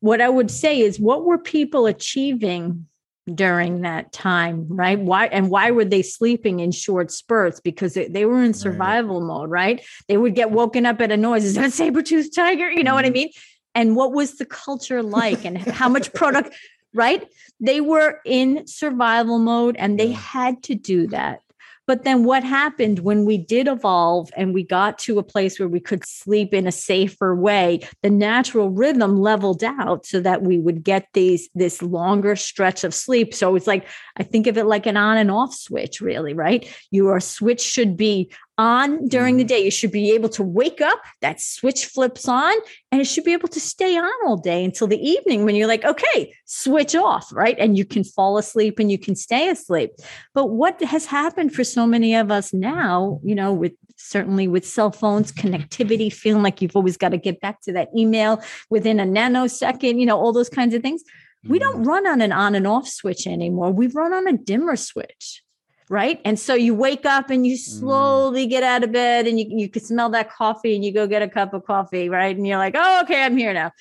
what 0.00 0.20
I 0.20 0.28
would 0.28 0.50
say 0.50 0.80
is, 0.80 1.00
what 1.00 1.24
were 1.24 1.38
people 1.38 1.86
achieving 1.86 2.86
during 3.34 3.82
that 3.82 4.12
time, 4.12 4.66
right? 4.68 4.98
Why 4.98 5.26
and 5.26 5.50
why 5.50 5.70
were 5.70 5.84
they 5.84 6.02
sleeping 6.02 6.60
in 6.60 6.70
short 6.70 7.10
spurts? 7.10 7.60
Because 7.60 7.94
they, 7.94 8.08
they 8.08 8.24
were 8.24 8.42
in 8.42 8.54
survival 8.54 9.20
right. 9.20 9.26
mode, 9.26 9.50
right? 9.50 9.84
They 10.06 10.16
would 10.16 10.34
get 10.34 10.50
woken 10.50 10.86
up 10.86 11.00
at 11.00 11.10
a 11.10 11.16
noise. 11.16 11.44
Is 11.44 11.54
that 11.54 11.66
a 11.66 11.70
saber 11.70 12.02
tooth 12.02 12.34
tiger? 12.34 12.70
You 12.70 12.84
know 12.84 12.90
mm-hmm. 12.90 12.94
what 12.94 13.04
I 13.04 13.08
mm-hmm. 13.08 13.14
mean? 13.14 13.30
And 13.74 13.96
what 13.96 14.12
was 14.12 14.38
the 14.38 14.46
culture 14.46 15.02
like, 15.02 15.44
and 15.44 15.58
how 15.58 15.88
much 15.88 16.12
product? 16.12 16.54
Right? 16.94 17.26
They 17.60 17.80
were 17.80 18.20
in 18.24 18.66
survival 18.66 19.38
mode 19.38 19.76
and 19.76 19.98
they 19.98 20.12
had 20.12 20.62
to 20.64 20.74
do 20.74 21.06
that. 21.08 21.40
But 21.88 22.04
then 22.04 22.24
what 22.24 22.44
happened 22.44 22.98
when 22.98 23.24
we 23.24 23.38
did 23.38 23.66
evolve 23.66 24.28
and 24.36 24.52
we 24.52 24.62
got 24.62 24.98
to 25.00 25.18
a 25.18 25.22
place 25.22 25.58
where 25.58 25.70
we 25.70 25.80
could 25.80 26.04
sleep 26.06 26.52
in 26.52 26.66
a 26.66 26.72
safer 26.72 27.34
way, 27.34 27.80
the 28.02 28.10
natural 28.10 28.68
rhythm 28.68 29.16
leveled 29.16 29.64
out 29.64 30.04
so 30.04 30.20
that 30.20 30.42
we 30.42 30.58
would 30.58 30.84
get 30.84 31.08
these 31.14 31.48
this 31.54 31.80
longer 31.80 32.36
stretch 32.36 32.84
of 32.84 32.92
sleep. 32.92 33.32
So 33.32 33.56
it's 33.56 33.66
like 33.66 33.88
I 34.18 34.22
think 34.22 34.46
of 34.46 34.58
it 34.58 34.66
like 34.66 34.84
an 34.84 34.98
on 34.98 35.16
and 35.16 35.30
off 35.30 35.54
switch, 35.54 36.02
really, 36.02 36.34
right? 36.34 36.70
Your 36.90 37.20
switch 37.20 37.62
should 37.62 37.96
be 37.96 38.30
on 38.58 39.06
during 39.06 39.36
the 39.36 39.44
mm-hmm. 39.44 39.48
day. 39.48 39.64
You 39.64 39.70
should 39.70 39.92
be 39.92 40.10
able 40.12 40.28
to 40.30 40.42
wake 40.42 40.80
up, 40.80 41.00
that 41.20 41.40
switch 41.40 41.86
flips 41.86 42.28
on, 42.28 42.54
and 42.92 43.00
it 43.00 43.04
should 43.04 43.24
be 43.24 43.32
able 43.32 43.48
to 43.48 43.60
stay 43.60 43.96
on 43.96 44.10
all 44.26 44.36
day 44.36 44.64
until 44.64 44.86
the 44.88 45.00
evening 45.00 45.44
when 45.44 45.54
you're 45.54 45.68
like, 45.68 45.84
okay, 45.84 46.34
switch 46.44 46.94
off, 46.94 47.32
right? 47.32 47.56
And 47.58 47.78
you 47.78 47.84
can 47.84 48.04
fall 48.04 48.36
asleep 48.36 48.78
and 48.78 48.90
you 48.90 48.98
can 48.98 49.14
stay 49.14 49.48
asleep. 49.48 49.92
But 50.34 50.46
what 50.46 50.82
has 50.82 51.06
happened 51.06 51.54
for 51.54 51.64
so 51.64 51.86
many 51.86 52.14
of 52.14 52.30
us 52.30 52.52
now, 52.52 53.20
you 53.24 53.34
know, 53.34 53.52
with 53.52 53.72
certainly 53.96 54.48
with 54.48 54.66
cell 54.66 54.92
phones, 54.92 55.32
connectivity, 55.32 56.12
feeling 56.12 56.42
like 56.42 56.60
you've 56.60 56.76
always 56.76 56.96
got 56.96 57.10
to 57.10 57.18
get 57.18 57.40
back 57.40 57.60
to 57.62 57.72
that 57.72 57.88
email 57.96 58.42
within 58.70 59.00
a 59.00 59.04
nanosecond, 59.04 59.98
you 59.98 60.06
know, 60.06 60.18
all 60.18 60.32
those 60.32 60.48
kinds 60.48 60.74
of 60.74 60.82
things. 60.82 61.02
We 61.44 61.58
don't 61.58 61.76
mm-hmm. 61.76 61.88
run 61.88 62.06
on 62.06 62.20
an 62.20 62.32
on 62.32 62.54
and 62.54 62.66
off 62.66 62.88
switch 62.88 63.26
anymore. 63.26 63.70
We 63.70 63.86
run 63.86 64.12
on 64.12 64.26
a 64.26 64.36
dimmer 64.36 64.76
switch 64.76 65.42
right? 65.88 66.20
And 66.24 66.38
so 66.38 66.54
you 66.54 66.74
wake 66.74 67.06
up 67.06 67.30
and 67.30 67.46
you 67.46 67.56
mm. 67.56 67.60
slowly 67.60 68.46
get 68.46 68.62
out 68.62 68.84
of 68.84 68.92
bed 68.92 69.26
and 69.26 69.38
you, 69.38 69.46
you 69.48 69.68
can 69.68 69.82
smell 69.82 70.10
that 70.10 70.30
coffee 70.30 70.74
and 70.74 70.84
you 70.84 70.92
go 70.92 71.06
get 71.06 71.22
a 71.22 71.28
cup 71.28 71.54
of 71.54 71.64
coffee, 71.64 72.08
right? 72.08 72.36
And 72.36 72.46
you're 72.46 72.58
like, 72.58 72.74
oh, 72.76 73.00
okay, 73.02 73.22
I'm 73.22 73.36
here 73.36 73.52
now. 73.52 73.72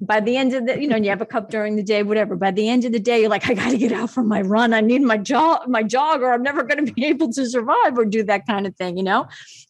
By 0.00 0.20
the 0.20 0.36
end 0.36 0.52
of 0.54 0.66
the, 0.66 0.78
you 0.80 0.88
know, 0.88 0.96
and 0.96 1.04
you 1.04 1.10
have 1.10 1.20
a 1.20 1.26
cup 1.26 1.50
during 1.50 1.76
the 1.76 1.82
day, 1.82 2.02
whatever. 2.02 2.34
By 2.34 2.50
the 2.50 2.68
end 2.68 2.84
of 2.84 2.92
the 2.92 2.98
day, 2.98 3.20
you're 3.20 3.30
like, 3.30 3.48
I 3.48 3.54
got 3.54 3.70
to 3.70 3.78
get 3.78 3.92
out 3.92 4.10
from 4.10 4.26
my 4.26 4.42
run. 4.42 4.74
I 4.74 4.80
need 4.80 5.02
my 5.02 5.16
jog, 5.16 5.68
my 5.68 5.84
jog, 5.84 6.20
or 6.20 6.32
I'm 6.32 6.42
never 6.42 6.64
going 6.64 6.84
to 6.84 6.92
be 6.92 7.04
able 7.06 7.32
to 7.32 7.46
survive 7.48 7.96
or 7.96 8.04
do 8.04 8.24
that 8.24 8.46
kind 8.46 8.66
of 8.66 8.76
thing, 8.76 8.96
you 8.96 9.04
know? 9.04 9.28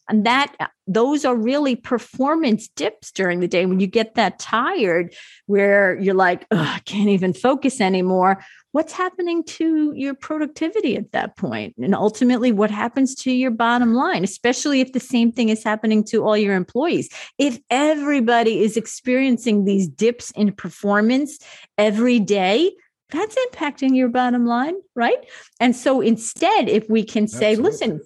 And 0.09 0.25
that 0.25 0.53
those 0.87 1.25
are 1.25 1.35
really 1.35 1.75
performance 1.75 2.67
dips 2.67 3.11
during 3.11 3.39
the 3.39 3.47
day 3.47 3.65
when 3.65 3.79
you 3.79 3.87
get 3.87 4.15
that 4.15 4.39
tired 4.39 5.13
where 5.45 5.97
you're 5.99 6.15
like, 6.15 6.45
I 6.51 6.81
can't 6.85 7.09
even 7.09 7.33
focus 7.33 7.79
anymore 7.79 8.43
what's 8.75 8.91
happening 8.91 9.41
to 9.41 9.93
your 9.95 10.13
productivity 10.13 10.97
at 10.97 11.13
that? 11.13 11.31
And 11.41 11.95
ultimately, 11.95 12.51
what 12.51 12.69
happens 12.69 13.15
to 13.15 13.31
your 13.31 13.51
bottom 13.51 13.93
line, 13.93 14.21
especially 14.25 14.81
if 14.81 14.91
the 14.91 14.99
same 14.99 15.31
thing 15.31 15.47
is 15.47 15.63
happening 15.63 16.03
to 16.05 16.25
all 16.25 16.35
your 16.35 16.55
employees? 16.55 17.07
If 17.37 17.57
everybody 17.69 18.61
is 18.61 18.75
experiencing 18.75 19.63
these 19.63 19.87
dips 19.87 20.31
in 20.31 20.51
performance 20.51 21.39
every 21.77 22.19
day, 22.19 22.73
that's 23.11 23.37
impacting 23.47 23.95
your 23.95 24.09
bottom 24.09 24.45
line, 24.45 24.75
right? 24.93 25.19
And 25.61 25.73
so 25.73 26.01
instead, 26.01 26.67
if 26.67 26.89
we 26.89 27.05
can 27.05 27.29
say, 27.29 27.51
Absolutely. 27.51 27.71
listen, 27.71 28.01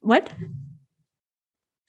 what? 0.00 0.32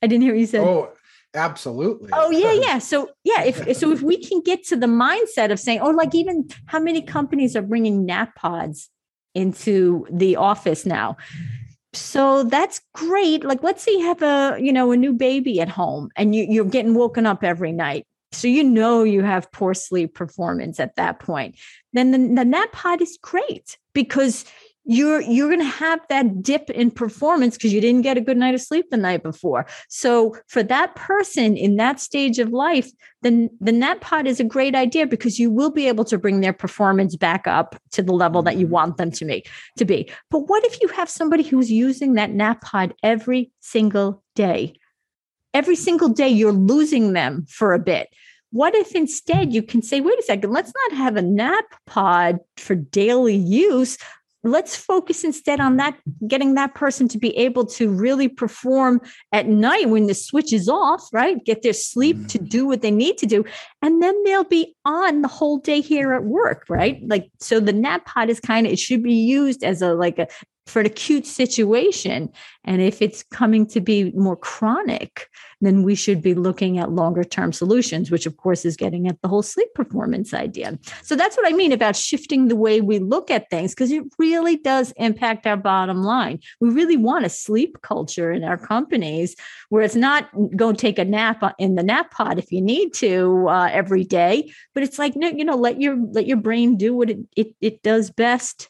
I 0.03 0.07
didn't 0.07 0.21
hear 0.21 0.33
what 0.33 0.39
you 0.39 0.45
said. 0.45 0.61
Oh, 0.61 0.91
absolutely. 1.33 2.09
Oh 2.13 2.31
yeah, 2.31 2.53
yeah. 2.61 2.79
So 2.79 3.09
yeah, 3.23 3.43
if 3.43 3.77
so, 3.77 3.91
if 3.91 4.01
we 4.01 4.17
can 4.17 4.41
get 4.41 4.63
to 4.65 4.75
the 4.75 4.87
mindset 4.87 5.51
of 5.51 5.59
saying, 5.59 5.79
oh, 5.81 5.89
like 5.89 6.15
even 6.15 6.47
how 6.67 6.79
many 6.79 7.01
companies 7.01 7.55
are 7.55 7.61
bringing 7.61 8.05
nap 8.05 8.35
pods 8.35 8.89
into 9.35 10.05
the 10.11 10.35
office 10.35 10.85
now. 10.85 11.17
So 11.93 12.43
that's 12.43 12.81
great. 12.93 13.43
Like, 13.43 13.61
let's 13.61 13.83
say 13.83 13.91
you 13.91 14.05
have 14.05 14.21
a, 14.23 14.57
you 14.59 14.73
know, 14.73 14.91
a 14.91 14.97
new 14.97 15.13
baby 15.13 15.61
at 15.61 15.69
home 15.69 16.09
and 16.15 16.35
you, 16.35 16.45
you're 16.49 16.65
getting 16.65 16.95
woken 16.95 17.25
up 17.25 17.43
every 17.43 17.71
night. 17.71 18.05
So 18.31 18.47
you 18.47 18.63
know 18.63 19.03
you 19.03 19.21
have 19.21 19.51
poor 19.51 19.75
sleep 19.75 20.15
performance 20.15 20.79
at 20.79 20.95
that 20.95 21.19
point. 21.19 21.55
Then 21.93 22.09
the, 22.11 22.17
the 22.17 22.45
nap 22.45 22.71
pod 22.71 22.99
is 22.99 23.19
great 23.21 23.77
because 23.93 24.45
you're 24.85 25.21
you're 25.21 25.47
going 25.47 25.59
to 25.59 25.65
have 25.65 25.99
that 26.09 26.41
dip 26.41 26.69
in 26.69 26.91
performance 26.91 27.55
because 27.55 27.73
you 27.73 27.81
didn't 27.81 28.01
get 28.01 28.17
a 28.17 28.21
good 28.21 28.37
night 28.37 28.53
of 28.53 28.61
sleep 28.61 28.89
the 28.89 28.97
night 28.97 29.23
before. 29.23 29.65
So 29.89 30.35
for 30.47 30.61
that 30.63 30.95
person 30.95 31.55
in 31.55 31.77
that 31.77 31.99
stage 31.99 32.39
of 32.39 32.49
life 32.49 32.91
then 33.23 33.49
the 33.59 33.71
nap 33.71 34.01
pod 34.01 34.27
is 34.27 34.39
a 34.39 34.43
great 34.43 34.75
idea 34.75 35.07
because 35.07 35.39
you 35.39 35.49
will 35.49 35.71
be 35.71 35.87
able 35.87 36.05
to 36.05 36.17
bring 36.17 36.41
their 36.41 36.53
performance 36.53 37.15
back 37.15 37.47
up 37.47 37.75
to 37.91 38.03
the 38.03 38.11
level 38.11 38.43
that 38.43 38.57
you 38.57 38.65
mm-hmm. 38.65 38.73
want 38.73 38.97
them 38.97 39.11
to 39.11 39.25
make 39.25 39.49
to 39.77 39.85
be. 39.85 40.11
But 40.29 40.49
what 40.49 40.63
if 40.65 40.79
you 40.81 40.89
have 40.89 41.09
somebody 41.09 41.43
who's 41.43 41.71
using 41.71 42.13
that 42.13 42.31
nap 42.31 42.61
pod 42.61 42.93
every 43.01 43.51
single 43.61 44.23
day? 44.35 44.75
Every 45.53 45.75
single 45.75 46.09
day 46.09 46.29
you're 46.29 46.51
losing 46.51 47.13
them 47.13 47.45
for 47.49 47.73
a 47.73 47.79
bit. 47.79 48.09
What 48.51 48.75
if 48.75 48.93
instead 48.93 49.53
you 49.53 49.63
can 49.63 49.81
say, 49.81 49.99
wait 50.01 50.19
a 50.19 50.23
second, 50.23 50.51
let's 50.51 50.73
not 50.89 50.97
have 50.97 51.15
a 51.15 51.21
nap 51.21 51.65
pod 51.87 52.39
for 52.57 52.75
daily 52.75 53.35
use 53.35 53.97
let's 54.43 54.75
focus 54.75 55.23
instead 55.23 55.59
on 55.59 55.77
that 55.77 55.97
getting 56.27 56.55
that 56.55 56.73
person 56.75 57.07
to 57.07 57.17
be 57.17 57.35
able 57.37 57.65
to 57.65 57.89
really 57.89 58.27
perform 58.27 59.01
at 59.31 59.47
night 59.47 59.89
when 59.89 60.07
the 60.07 60.13
switch 60.13 60.51
is 60.51 60.67
off 60.67 61.07
right? 61.13 61.43
Get 61.45 61.61
their 61.61 61.73
sleep 61.73 62.17
mm-hmm. 62.17 62.27
to 62.27 62.39
do 62.39 62.65
what 62.65 62.81
they 62.81 62.91
need 62.91 63.17
to 63.19 63.25
do. 63.25 63.45
And 63.81 64.01
then 64.01 64.21
they'll 64.23 64.43
be 64.43 64.75
on 64.85 65.21
the 65.21 65.27
whole 65.27 65.57
day 65.59 65.81
here 65.81 66.13
at 66.13 66.23
work 66.23 66.65
right? 66.69 67.01
Like 67.07 67.29
so 67.39 67.59
the 67.59 67.73
nap 67.73 68.05
pod 68.05 68.29
is 68.29 68.39
kind 68.39 68.67
of 68.67 68.73
it 68.73 68.79
should 68.79 69.03
be 69.03 69.13
used 69.13 69.63
as 69.63 69.81
a 69.81 69.93
like 69.93 70.19
a 70.19 70.27
for 70.65 70.79
an 70.79 70.85
acute 70.85 71.25
situation. 71.25 72.31
And 72.63 72.81
if 72.81 73.01
it's 73.01 73.23
coming 73.23 73.65
to 73.67 73.81
be 73.81 74.11
more 74.11 74.37
chronic, 74.37 75.27
then 75.59 75.83
we 75.83 75.95
should 75.95 76.21
be 76.21 76.33
looking 76.33 76.77
at 76.77 76.91
longer 76.91 77.23
term 77.23 77.51
solutions, 77.53 78.09
which 78.11 78.25
of 78.25 78.37
course 78.37 78.65
is 78.65 78.77
getting 78.77 79.07
at 79.07 79.21
the 79.21 79.27
whole 79.27 79.41
sleep 79.41 79.67
performance 79.75 80.33
idea. 80.33 80.77
So 81.01 81.15
that's 81.15 81.35
what 81.35 81.47
I 81.47 81.55
mean 81.55 81.71
about 81.71 81.95
shifting 81.95 82.47
the 82.47 82.55
way 82.55 82.81
we 82.81 82.99
look 82.99 83.29
at 83.29 83.49
things, 83.49 83.73
because 83.73 83.91
it 83.91 84.03
really 84.17 84.57
does 84.57 84.93
impact 84.97 85.45
our 85.47 85.57
bottom 85.57 86.03
line. 86.03 86.39
We 86.59 86.69
really 86.69 86.97
want 86.97 87.25
a 87.25 87.29
sleep 87.29 87.81
culture 87.81 88.31
in 88.31 88.43
our 88.43 88.57
companies 88.57 89.35
where 89.69 89.83
it's 89.83 89.95
not 89.95 90.29
go 90.55 90.71
take 90.71 90.99
a 90.99 91.05
nap 91.05 91.43
in 91.59 91.75
the 91.75 91.83
nap 91.83 92.11
pod 92.11 92.39
if 92.39 92.51
you 92.51 92.61
need 92.61 92.93
to 92.95 93.47
uh, 93.49 93.69
every 93.71 94.03
day, 94.03 94.51
but 94.73 94.83
it's 94.83 94.99
like, 94.99 95.15
no, 95.15 95.29
you 95.29 95.45
know, 95.45 95.55
let 95.55 95.81
your 95.81 95.97
let 96.11 96.25
your 96.25 96.37
brain 96.37 96.77
do 96.77 96.95
what 96.95 97.09
it, 97.09 97.19
it, 97.35 97.47
it 97.61 97.83
does 97.83 98.09
best 98.09 98.69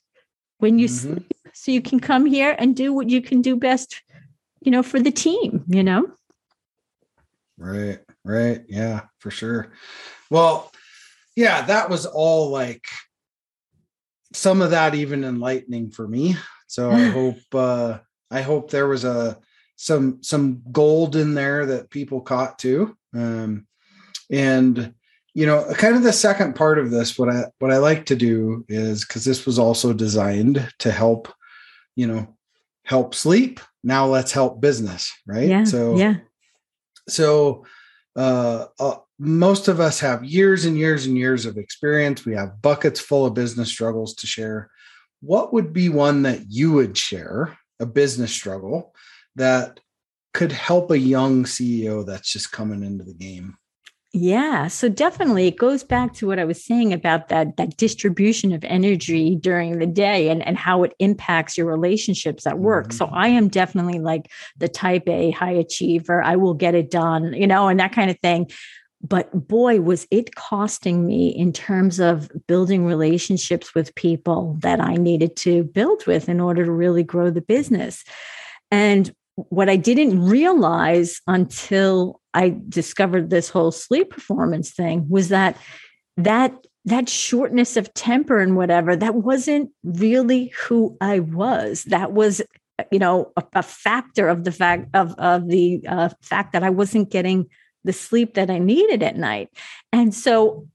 when 0.60 0.80
you 0.80 0.88
mm-hmm. 0.88 1.14
sleep 1.14 1.34
so 1.54 1.72
you 1.72 1.82
can 1.82 2.00
come 2.00 2.26
here 2.26 2.56
and 2.58 2.76
do 2.76 2.94
what 2.94 3.10
you 3.10 3.22
can 3.22 3.42
do 3.42 3.56
best 3.56 4.02
you 4.62 4.72
know 4.72 4.84
for 4.84 5.00
the 5.00 5.12
team 5.12 5.64
you 5.68 5.84
know? 5.84 6.08
Right 7.58 8.00
right 8.24 8.64
yeah 8.68 9.02
for 9.20 9.32
sure. 9.32 9.74
Well 10.30 10.72
yeah 11.36 11.64
that 11.64 11.90
was 11.90 12.06
all 12.06 12.50
like 12.50 12.86
some 14.34 14.62
of 14.62 14.72
that 14.72 14.96
even 14.96 15.24
enlightening 15.24 15.92
for 15.92 16.08
me. 16.08 16.36
So 16.68 16.92
i 16.92 17.04
hope 17.20 17.54
uh 17.54 18.00
i 18.32 18.42
hope 18.42 18.70
there 18.70 18.88
was 18.88 19.04
a 19.04 19.38
some 19.76 20.24
some 20.24 20.62
gold 20.72 21.16
in 21.16 21.34
there 21.34 21.66
that 21.68 21.90
people 21.90 22.22
caught 22.22 22.60
too. 22.60 22.98
Um 23.14 23.68
and 24.32 24.94
you 25.34 25.46
know 25.46 25.66
kind 25.76 25.96
of 25.96 26.04
the 26.04 26.14
second 26.14 26.56
part 26.56 26.80
of 26.80 26.92
this 26.92 27.18
what 27.18 27.30
i 27.30 27.46
what 27.60 27.72
i 27.72 27.78
like 27.78 28.06
to 28.06 28.16
do 28.16 28.66
is 28.70 29.06
because 29.06 29.26
this 29.26 29.46
was 29.46 29.58
also 29.58 29.94
designed 29.94 30.68
to 30.80 30.92
help 30.92 31.34
you 31.96 32.08
know 32.08 32.36
help 32.86 33.16
sleep 33.16 33.60
now 33.84 34.08
let's 34.08 34.32
help 34.32 34.62
business 34.62 35.12
right? 35.26 35.48
Yeah, 35.48 35.64
so 35.64 35.98
yeah. 35.98 36.16
so 37.08 37.66
uh, 38.16 38.66
uh, 38.80 38.96
most 39.20 39.68
of 39.68 39.80
us 39.80 40.00
have 40.00 40.24
years 40.24 40.66
and 40.66 40.78
years 40.78 41.06
and 41.06 41.18
years 41.18 41.46
of 41.46 41.58
experience. 41.58 42.26
We 42.26 42.36
have 42.36 42.62
buckets 42.62 43.00
full 43.00 43.26
of 43.26 43.34
business 43.34 43.70
struggles 43.70 44.14
to 44.16 44.28
share. 44.28 44.70
What 45.22 45.54
would 45.54 45.74
be 45.74 45.90
one 45.90 46.24
that 46.24 46.52
you 46.52 46.74
would 46.74 46.98
share 46.98 47.58
a 47.80 47.86
business 47.86 48.32
struggle 48.32 48.94
that 49.36 49.80
could 50.34 50.52
help 50.52 50.92
a 50.92 50.98
young 50.98 51.44
ceo 51.44 52.06
that's 52.06 52.32
just 52.32 52.52
coming 52.52 52.84
into 52.84 53.04
the 53.04 53.14
game 53.14 53.56
yeah, 54.16 54.68
so 54.68 54.90
definitely 54.90 55.48
it 55.48 55.58
goes 55.58 55.84
back 55.84 56.14
to 56.14 56.28
what 56.28 56.38
I 56.38 56.46
was 56.46 56.64
saying 56.64 56.94
about 56.94 57.30
that 57.30 57.58
that 57.58 57.78
distribution 57.78 58.54
of 58.54 58.64
energy 58.64 59.36
during 59.36 59.80
the 59.80 59.88
day 59.88 60.30
and, 60.30 60.46
and 60.46 60.56
how 60.56 60.84
it 60.84 60.94
impacts 61.00 61.58
your 61.58 61.66
relationships 61.66 62.46
at 62.46 62.60
work. 62.60 62.90
Mm-hmm. 62.90 62.98
So 62.98 63.06
I 63.08 63.30
am 63.30 63.48
definitely 63.48 64.00
like 64.00 64.32
the 64.56 64.68
type 64.68 65.10
A 65.10 65.32
high 65.32 65.54
achiever. 65.54 66.22
I 66.22 66.36
will 66.36 66.54
get 66.54 66.76
it 66.76 66.92
done, 66.92 67.34
you 67.34 67.48
know, 67.48 67.68
and 67.68 67.80
that 67.80 67.94
kind 67.94 68.12
of 68.12 68.20
thing. 68.20 68.52
But 69.02 69.48
boy, 69.48 69.82
was 69.82 70.08
it 70.12 70.36
costing 70.36 71.08
me 71.08 71.30
in 71.30 71.52
terms 71.52 72.00
of 72.00 72.30
building 72.46 72.86
relationships 72.86 73.74
with 73.74 73.96
people 73.96 74.58
that 74.60 74.80
I 74.80 74.94
needed 74.94 75.36
to 75.38 75.64
build 75.64 76.06
with 76.06 76.30
in 76.30 76.40
order 76.40 76.64
to 76.64 76.72
really 76.72 77.04
grow 77.04 77.32
the 77.32 77.42
business. 77.42 78.04
And 78.70 79.12
what 79.36 79.70
I 79.70 79.76
didn't 79.76 80.24
realize 80.24 81.20
until 81.26 82.22
I 82.34 82.56
discovered 82.70 83.30
this 83.30 83.50
whole 83.50 83.72
sleep 83.72 84.10
performance 84.10 84.72
thing 84.72 85.08
was 85.10 85.30
that 85.30 85.58
that 86.18 86.54
that 86.86 87.08
shortness 87.08 87.78
of 87.78 87.94
temper 87.94 88.40
and 88.40 88.56
whatever 88.56 88.96
that 88.96 89.16
wasn't 89.16 89.72
really 89.84 90.48
who 90.68 90.98
I 91.00 91.20
was. 91.20 91.84
That 91.86 92.12
was 92.12 92.42
you 92.92 93.00
know 93.00 93.32
a, 93.38 93.44
a 93.54 93.64
factor 93.64 94.28
of 94.28 94.44
the 94.44 94.52
fact 94.52 94.90
of 94.96 95.14
of 95.18 95.48
the 95.48 95.84
uh, 95.88 96.10
fact 96.22 96.54
that 96.54 96.64
I 96.64 96.70
wasn't 96.70 97.12
getting 97.12 97.48
the 97.84 97.94
sleep 97.94 98.36
that 98.36 98.50
I 98.50 98.60
needed 98.60 99.04
at 99.04 99.18
night, 99.18 99.50
and 99.92 100.14
so 100.14 100.68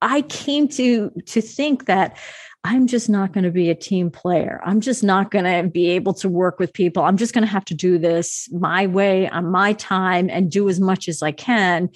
I 0.00 0.22
came 0.22 0.68
to 0.68 1.10
to 1.26 1.40
think 1.40 1.86
that 1.86 2.18
I'm 2.66 2.88
just 2.88 3.08
not 3.08 3.32
going 3.32 3.44
to 3.44 3.52
be 3.52 3.70
a 3.70 3.76
team 3.76 4.10
player. 4.10 4.60
I'm 4.64 4.80
just 4.80 5.04
not 5.04 5.30
going 5.30 5.44
to 5.44 5.70
be 5.70 5.90
able 5.90 6.14
to 6.14 6.28
work 6.28 6.58
with 6.58 6.72
people. 6.72 7.04
I'm 7.04 7.16
just 7.16 7.32
going 7.32 7.44
to 7.44 7.50
have 7.50 7.64
to 7.66 7.74
do 7.74 7.96
this 7.96 8.48
my 8.52 8.88
way 8.88 9.28
on 9.28 9.46
my 9.46 9.72
time 9.74 10.28
and 10.28 10.50
do 10.50 10.68
as 10.68 10.80
much 10.80 11.08
as 11.08 11.22
I 11.22 11.30
can. 11.30 11.90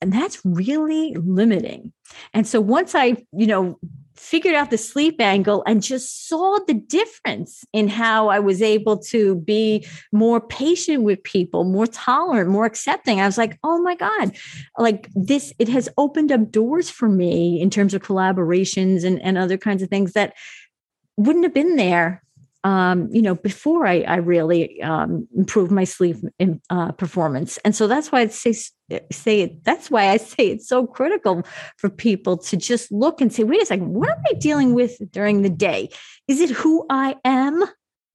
And 0.00 0.12
that's 0.12 0.40
really 0.42 1.14
limiting. 1.14 1.92
And 2.32 2.46
so 2.46 2.58
once 2.60 2.94
I, 2.94 3.22
you 3.32 3.46
know, 3.46 3.78
figured 4.16 4.54
out 4.54 4.70
the 4.70 4.78
sleep 4.78 5.20
angle 5.20 5.62
and 5.66 5.82
just 5.82 6.28
saw 6.28 6.58
the 6.66 6.74
difference 6.74 7.64
in 7.72 7.88
how 7.88 8.28
I 8.28 8.38
was 8.38 8.62
able 8.62 8.98
to 8.98 9.36
be 9.36 9.86
more 10.12 10.40
patient 10.40 11.02
with 11.02 11.22
people, 11.22 11.64
more 11.64 11.86
tolerant, 11.86 12.50
more 12.50 12.64
accepting. 12.64 13.20
I 13.20 13.26
was 13.26 13.38
like, 13.38 13.58
oh 13.64 13.80
my 13.82 13.94
God, 13.94 14.36
like 14.78 15.08
this, 15.14 15.52
it 15.58 15.68
has 15.68 15.88
opened 15.98 16.32
up 16.32 16.50
doors 16.50 16.90
for 16.90 17.08
me 17.08 17.60
in 17.60 17.70
terms 17.70 17.94
of 17.94 18.02
collaborations 18.02 19.04
and, 19.04 19.20
and 19.22 19.36
other 19.36 19.58
kinds 19.58 19.82
of 19.82 19.88
things 19.88 20.12
that 20.12 20.34
wouldn't 21.16 21.44
have 21.44 21.54
been 21.54 21.76
there 21.76 22.23
um, 22.64 23.08
you 23.12 23.20
know, 23.20 23.34
before 23.34 23.86
I, 23.86 24.00
I 24.00 24.16
really 24.16 24.82
um, 24.82 25.28
improved 25.36 25.70
my 25.70 25.84
sleep 25.84 26.16
in, 26.38 26.60
uh, 26.70 26.92
performance. 26.92 27.58
And 27.58 27.76
so 27.76 27.86
that's 27.86 28.10
why 28.10 28.22
I 28.22 28.26
say, 28.28 28.52
say 29.12 29.42
it, 29.42 29.64
that's 29.64 29.90
why 29.90 30.08
I 30.08 30.16
say 30.16 30.48
it's 30.48 30.66
so 30.66 30.86
critical 30.86 31.42
for 31.76 31.90
people 31.90 32.38
to 32.38 32.56
just 32.56 32.90
look 32.90 33.20
and 33.20 33.32
say, 33.32 33.44
wait 33.44 33.62
a 33.62 33.66
second, 33.66 33.92
what 33.92 34.08
am 34.08 34.22
I 34.26 34.32
dealing 34.34 34.72
with 34.72 34.98
during 35.12 35.42
the 35.42 35.50
day? 35.50 35.90
Is 36.26 36.40
it 36.40 36.50
who 36.50 36.86
I 36.88 37.16
am? 37.24 37.64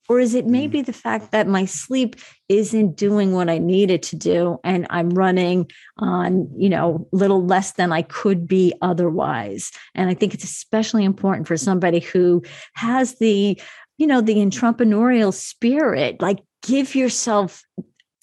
Or 0.09 0.19
is 0.19 0.33
it 0.33 0.47
mm. 0.47 0.49
maybe 0.49 0.81
the 0.81 0.91
fact 0.91 1.31
that 1.31 1.47
my 1.47 1.65
sleep 1.65 2.15
isn't 2.49 2.97
doing 2.97 3.33
what 3.33 3.47
I 3.47 3.59
needed 3.59 4.01
to 4.03 4.15
do 4.15 4.59
and 4.63 4.87
I'm 4.89 5.11
running 5.11 5.69
on, 5.99 6.49
you 6.57 6.69
know, 6.69 7.07
little 7.11 7.45
less 7.45 7.73
than 7.73 7.93
I 7.93 8.01
could 8.01 8.47
be 8.47 8.73
otherwise? 8.81 9.71
And 9.93 10.09
I 10.09 10.15
think 10.15 10.33
it's 10.33 10.43
especially 10.43 11.05
important 11.05 11.47
for 11.47 11.57
somebody 11.57 11.99
who 11.99 12.41
has 12.73 13.19
the 13.19 13.61
you 13.99 14.07
know, 14.07 14.21
the 14.21 14.35
entrepreneurial 14.35 15.33
spirit, 15.33 16.21
like 16.21 16.39
give 16.63 16.95
yourself 16.95 17.63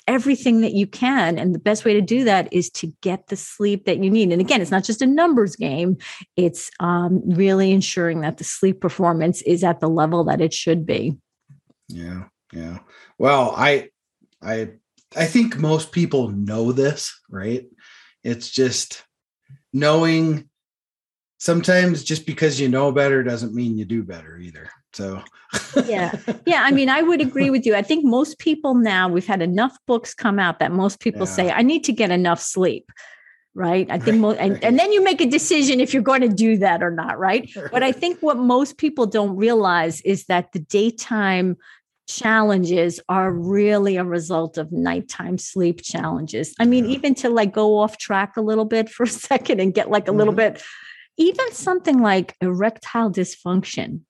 everything 0.08 0.62
that 0.62 0.72
you 0.72 0.86
can. 0.86 1.38
And 1.38 1.54
the 1.54 1.58
best 1.58 1.84
way 1.84 1.92
to 1.92 2.00
do 2.00 2.24
that 2.24 2.50
is 2.50 2.70
to 2.70 2.92
get 3.02 3.26
the 3.26 3.36
sleep 3.36 3.84
that 3.84 4.02
you 4.02 4.10
need. 4.10 4.32
And 4.32 4.40
again, 4.40 4.62
it's 4.62 4.70
not 4.70 4.84
just 4.84 5.02
a 5.02 5.06
numbers 5.06 5.54
game, 5.54 5.98
it's 6.34 6.70
um, 6.80 7.20
really 7.26 7.72
ensuring 7.72 8.22
that 8.22 8.38
the 8.38 8.44
sleep 8.44 8.80
performance 8.80 9.42
is 9.42 9.62
at 9.62 9.80
the 9.80 9.88
level 9.88 10.24
that 10.24 10.40
it 10.40 10.54
should 10.54 10.86
be. 10.86 11.18
Yeah. 11.88 12.24
Yeah. 12.54 12.78
Well, 13.18 13.52
I, 13.54 13.90
I, 14.42 14.70
I 15.14 15.26
think 15.26 15.58
most 15.58 15.92
people 15.92 16.30
know 16.30 16.72
this, 16.72 17.20
right? 17.28 17.66
It's 18.24 18.48
just 18.48 19.04
knowing 19.74 20.48
sometimes 21.38 22.02
just 22.02 22.24
because 22.24 22.58
you 22.58 22.68
know 22.70 22.92
better 22.92 23.22
doesn't 23.22 23.54
mean 23.54 23.76
you 23.76 23.84
do 23.84 24.02
better 24.02 24.38
either. 24.38 24.70
So, 24.96 25.22
yeah. 25.84 26.12
Yeah. 26.46 26.62
I 26.62 26.70
mean, 26.70 26.88
I 26.88 27.02
would 27.02 27.20
agree 27.20 27.50
with 27.50 27.66
you. 27.66 27.74
I 27.74 27.82
think 27.82 28.04
most 28.04 28.38
people 28.38 28.74
now, 28.74 29.08
we've 29.08 29.26
had 29.26 29.42
enough 29.42 29.76
books 29.86 30.14
come 30.14 30.38
out 30.38 30.58
that 30.60 30.72
most 30.72 31.00
people 31.00 31.26
yeah. 31.26 31.32
say, 31.32 31.50
I 31.50 31.62
need 31.62 31.84
to 31.84 31.92
get 31.92 32.10
enough 32.10 32.40
sleep. 32.40 32.90
Right. 33.54 33.86
I 33.90 33.98
think, 33.98 34.14
right, 34.14 34.20
most, 34.20 34.38
and, 34.38 34.52
right. 34.54 34.64
and 34.64 34.78
then 34.78 34.92
you 34.92 35.02
make 35.04 35.20
a 35.20 35.26
decision 35.26 35.80
if 35.80 35.92
you're 35.92 36.02
going 36.02 36.22
to 36.22 36.28
do 36.28 36.58
that 36.58 36.82
or 36.82 36.90
not. 36.90 37.18
Right. 37.26 37.50
But 37.70 37.82
I 37.82 37.92
think 37.92 38.20
what 38.20 38.38
most 38.38 38.78
people 38.78 39.06
don't 39.06 39.36
realize 39.36 40.00
is 40.02 40.24
that 40.26 40.52
the 40.52 40.60
daytime 40.60 41.56
challenges 42.08 43.00
are 43.08 43.30
really 43.32 43.96
a 43.96 44.04
result 44.04 44.56
of 44.56 44.72
nighttime 44.72 45.36
sleep 45.36 45.82
challenges. 45.82 46.54
I 46.58 46.64
mean, 46.64 46.84
yeah. 46.86 46.96
even 46.96 47.14
to 47.16 47.28
like 47.28 47.52
go 47.52 47.78
off 47.78 47.98
track 47.98 48.36
a 48.36 48.42
little 48.42 48.64
bit 48.64 48.88
for 48.94 49.02
a 49.02 49.08
second 49.08 49.60
and 49.60 49.74
get 49.74 49.90
like 49.90 50.04
a 50.04 50.10
mm-hmm. 50.10 50.18
little 50.18 50.34
bit, 50.34 50.62
even 51.18 51.52
something 51.52 51.98
like 51.98 52.34
erectile 52.40 53.10
dysfunction 53.10 54.00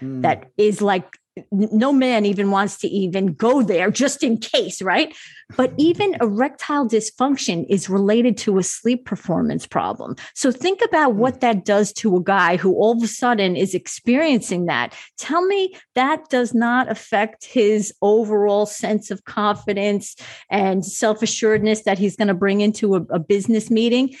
mm. 0.00 0.22
that 0.22 0.50
is 0.56 0.80
like 0.80 1.18
no 1.50 1.92
man 1.92 2.24
even 2.26 2.50
wants 2.50 2.76
to 2.78 2.88
even 2.88 3.34
go 3.34 3.60
there 3.60 3.90
just 3.90 4.22
in 4.22 4.38
case, 4.38 4.80
right? 4.80 5.14
But 5.56 5.72
even 5.76 6.16
erectile 6.20 6.88
dysfunction 6.88 7.66
is 7.68 7.90
related 7.90 8.36
to 8.38 8.58
a 8.58 8.62
sleep 8.62 9.04
performance 9.04 9.66
problem. 9.66 10.14
So 10.34 10.52
think 10.52 10.80
about 10.84 11.12
hmm. 11.12 11.18
what 11.18 11.40
that 11.40 11.64
does 11.64 11.92
to 11.94 12.16
a 12.16 12.22
guy 12.22 12.56
who 12.56 12.74
all 12.74 12.96
of 12.96 13.02
a 13.02 13.08
sudden 13.08 13.56
is 13.56 13.74
experiencing 13.74 14.66
that. 14.66 14.94
Tell 15.18 15.44
me 15.44 15.74
that 15.96 16.28
does 16.28 16.54
not 16.54 16.90
affect 16.90 17.44
his 17.44 17.92
overall 18.00 18.64
sense 18.64 19.10
of 19.10 19.24
confidence 19.24 20.16
and 20.50 20.84
self 20.84 21.20
assuredness 21.20 21.82
that 21.82 21.98
he's 21.98 22.16
going 22.16 22.28
to 22.28 22.34
bring 22.34 22.60
into 22.60 22.94
a, 22.94 23.02
a 23.10 23.18
business 23.18 23.70
meeting. 23.70 24.14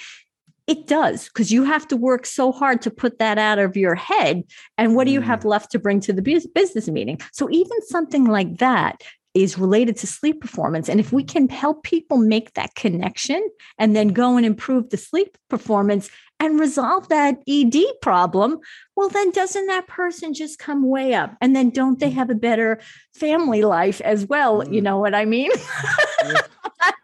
It 0.66 0.86
does 0.86 1.28
because 1.28 1.52
you 1.52 1.64
have 1.64 1.86
to 1.88 1.96
work 1.96 2.24
so 2.24 2.50
hard 2.50 2.80
to 2.82 2.90
put 2.90 3.18
that 3.18 3.36
out 3.36 3.58
of 3.58 3.76
your 3.76 3.94
head. 3.94 4.44
And 4.78 4.96
what 4.96 5.06
do 5.06 5.12
you 5.12 5.20
have 5.20 5.40
mm. 5.40 5.50
left 5.50 5.70
to 5.72 5.78
bring 5.78 6.00
to 6.00 6.12
the 6.12 6.22
business 6.22 6.88
meeting? 6.88 7.20
So, 7.32 7.50
even 7.50 7.82
something 7.82 8.24
like 8.24 8.58
that 8.58 9.02
is 9.34 9.58
related 9.58 9.96
to 9.96 10.06
sleep 10.06 10.40
performance. 10.40 10.88
And 10.88 11.00
if 11.00 11.12
we 11.12 11.24
can 11.24 11.48
help 11.48 11.82
people 11.82 12.16
make 12.16 12.54
that 12.54 12.76
connection 12.76 13.46
and 13.78 13.94
then 13.94 14.08
go 14.08 14.36
and 14.36 14.46
improve 14.46 14.90
the 14.90 14.96
sleep 14.96 15.36
performance 15.50 16.08
and 16.38 16.60
resolve 16.60 17.08
that 17.08 17.38
ED 17.48 17.74
problem, 18.00 18.58
well, 18.96 19.08
then 19.08 19.32
doesn't 19.32 19.66
that 19.66 19.88
person 19.88 20.34
just 20.34 20.60
come 20.60 20.88
way 20.88 21.14
up? 21.14 21.34
And 21.40 21.54
then 21.54 21.70
don't 21.70 21.98
they 21.98 22.10
mm. 22.10 22.14
have 22.14 22.30
a 22.30 22.34
better 22.34 22.80
family 23.12 23.62
life 23.62 24.00
as 24.02 24.24
well? 24.24 24.66
You 24.66 24.80
mm. 24.80 24.84
know 24.84 24.98
what 24.98 25.14
I 25.14 25.24
mean? 25.24 25.50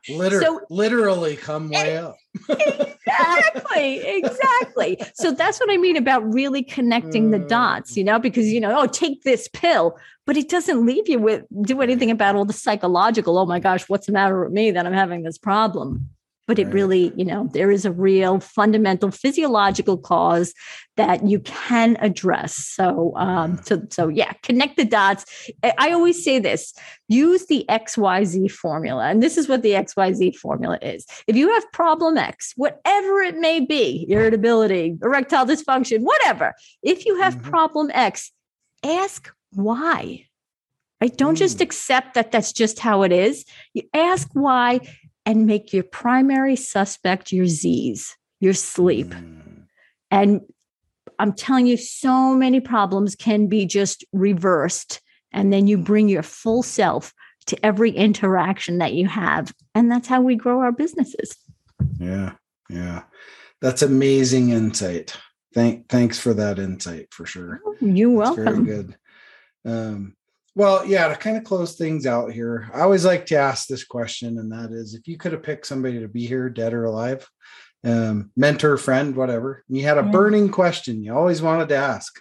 Liter- 0.09 0.41
so, 0.41 0.61
literally 0.71 1.37
come 1.37 1.73
eh, 1.73 1.83
way 1.83 1.97
up. 1.99 2.17
exactly, 2.49 3.99
exactly. 3.99 4.99
So 5.15 5.33
that's 5.33 5.61
what 5.61 5.71
I 5.71 5.77
mean 5.77 5.97
about 5.97 6.23
really 6.33 6.63
connecting 6.63 7.31
the 7.31 7.39
mm. 7.39 7.49
dots, 7.49 7.97
you 7.97 8.05
know, 8.05 8.19
because 8.19 8.47
you 8.49 8.61
know, 8.61 8.81
oh, 8.81 8.87
take 8.87 9.23
this 9.25 9.49
pill, 9.49 9.99
but 10.27 10.37
it 10.37 10.49
doesn't 10.49 10.85
leave 10.87 11.09
you 11.09 11.19
with 11.19 11.45
do 11.63 11.81
anything 11.81 12.11
about 12.11 12.37
all 12.37 12.45
the 12.45 12.53
psychological, 12.53 13.39
oh 13.39 13.47
my 13.47 13.61
gosh, 13.61 13.89
what's 13.89 14.07
the 14.07 14.13
matter 14.13 14.45
with 14.45 14.53
me 14.53 14.71
that 14.71 14.87
I'm 14.87 14.93
having 14.93 15.23
this 15.23 15.39
problem? 15.39 16.11
But 16.51 16.59
it 16.59 16.67
really, 16.73 17.13
you 17.15 17.25
know, 17.25 17.49
there 17.53 17.71
is 17.71 17.85
a 17.85 17.93
real 17.93 18.41
fundamental 18.41 19.13
physiological 19.13 19.97
cause 19.97 20.53
that 20.97 21.25
you 21.25 21.39
can 21.39 21.97
address. 22.01 22.57
So, 22.57 23.13
um, 23.15 23.61
so, 23.63 23.81
so 23.89 24.09
yeah, 24.09 24.33
connect 24.43 24.77
the 24.77 24.85
dots. 24.85 25.49
I 25.79 25.93
always 25.93 26.25
say 26.25 26.41
this: 26.41 26.75
use 27.07 27.47
the 27.47 27.65
XYZ 27.69 28.51
formula, 28.51 29.05
and 29.05 29.23
this 29.23 29.39
is 29.39 29.49
what 29.49 29.63
the 29.63 29.75
XYZ 29.75 30.35
formula 30.39 30.77
is. 30.83 31.07
If 31.29 31.37
you 31.37 31.53
have 31.55 31.71
problem 31.71 32.19
X, 32.19 32.53
whatever 32.57 33.21
it 33.21 33.37
may 33.37 33.61
be, 33.61 34.07
irritability, 34.09 34.99
erectile 35.05 35.47
dysfunction, 35.47 36.01
whatever, 36.01 36.53
if 36.83 37.07
you 37.07 37.21
have 37.21 37.37
mm-hmm. 37.37 37.49
problem 37.49 37.93
X, 37.95 38.33
ask 38.83 39.33
why. 39.53 40.27
Right? 41.01 41.17
Don't 41.17 41.37
mm. 41.37 41.39
just 41.39 41.61
accept 41.61 42.15
that 42.15 42.33
that's 42.33 42.53
just 42.53 42.81
how 42.81 43.05
it 43.05 43.13
is. 43.13 43.47
You 43.73 43.85
ask 43.95 44.29
why 44.33 44.81
and 45.27 45.47
make 45.47 45.73
your 45.73 45.85
primary 45.85 46.57
suspect 46.57 47.33
your 47.33 47.47
Z's, 47.47 48.17
your 48.41 48.55
sleep. 48.55 49.09
Mm. 49.09 49.65
And 50.11 50.41
I'm 51.19 51.33
telling 51.33 51.67
you, 51.67 51.77
so 51.77 52.35
many 52.35 52.61
problems 52.61 53.15
can 53.15 53.47
be 53.47 53.67
just 53.67 54.05
reversed. 54.13 55.01
And 55.33 55.53
then 55.53 55.67
you 55.67 55.79
bring 55.79 56.09
your 56.09 56.23
full 56.23 56.63
self 56.63 57.13
to 57.47 57.67
every 57.67 57.91
interaction 57.91 58.79
that 58.79 58.95
you 58.95 59.07
have. 59.07 59.53
And 59.75 59.91
that's 59.91 60.09
how 60.09 60.21
we 60.21 60.35
grow 60.35 60.61
our 60.61 60.73
businesses. 60.73 61.37
Yeah. 61.99 62.33
Yeah. 62.69 63.03
That's 63.61 63.83
amazing 63.83 64.51
insight. 64.51 65.17
Thank 65.53 65.89
thanks 65.89 66.19
for 66.19 66.33
that 66.35 66.59
insight 66.59 67.09
for 67.13 67.27
sure. 67.27 67.61
You're 67.81 68.11
welcome. 68.11 68.45
very 68.45 68.65
good. 68.65 68.97
Um, 69.65 70.17
well, 70.61 70.85
yeah, 70.85 71.09
to 71.09 71.17
kind 71.17 71.39
of 71.39 71.45
close 71.45 71.75
things 71.75 72.05
out 72.05 72.33
here, 72.33 72.69
I 72.75 72.81
always 72.81 73.07
like 73.07 73.25
to 73.27 73.37
ask 73.37 73.67
this 73.67 73.83
question, 73.83 74.37
and 74.39 74.53
that 74.53 74.73
is 74.73 74.93
if 74.93 75.09
you 75.09 75.17
could 75.17 75.33
have 75.33 75.43
picked 75.43 75.67
somebody 75.67 76.01
to 76.01 76.07
be 76.07 76.27
here, 76.27 76.51
dead 76.51 76.75
or 76.75 76.85
alive, 76.85 77.27
um, 77.83 78.31
mentor, 78.37 78.77
friend, 78.77 79.17
whatever, 79.17 79.65
you 79.71 79.85
had 79.85 79.97
a 79.97 80.03
burning 80.03 80.51
question 80.51 81.03
you 81.03 81.15
always 81.15 81.41
wanted 81.41 81.71
to 81.71 81.77
ask, 81.77 82.21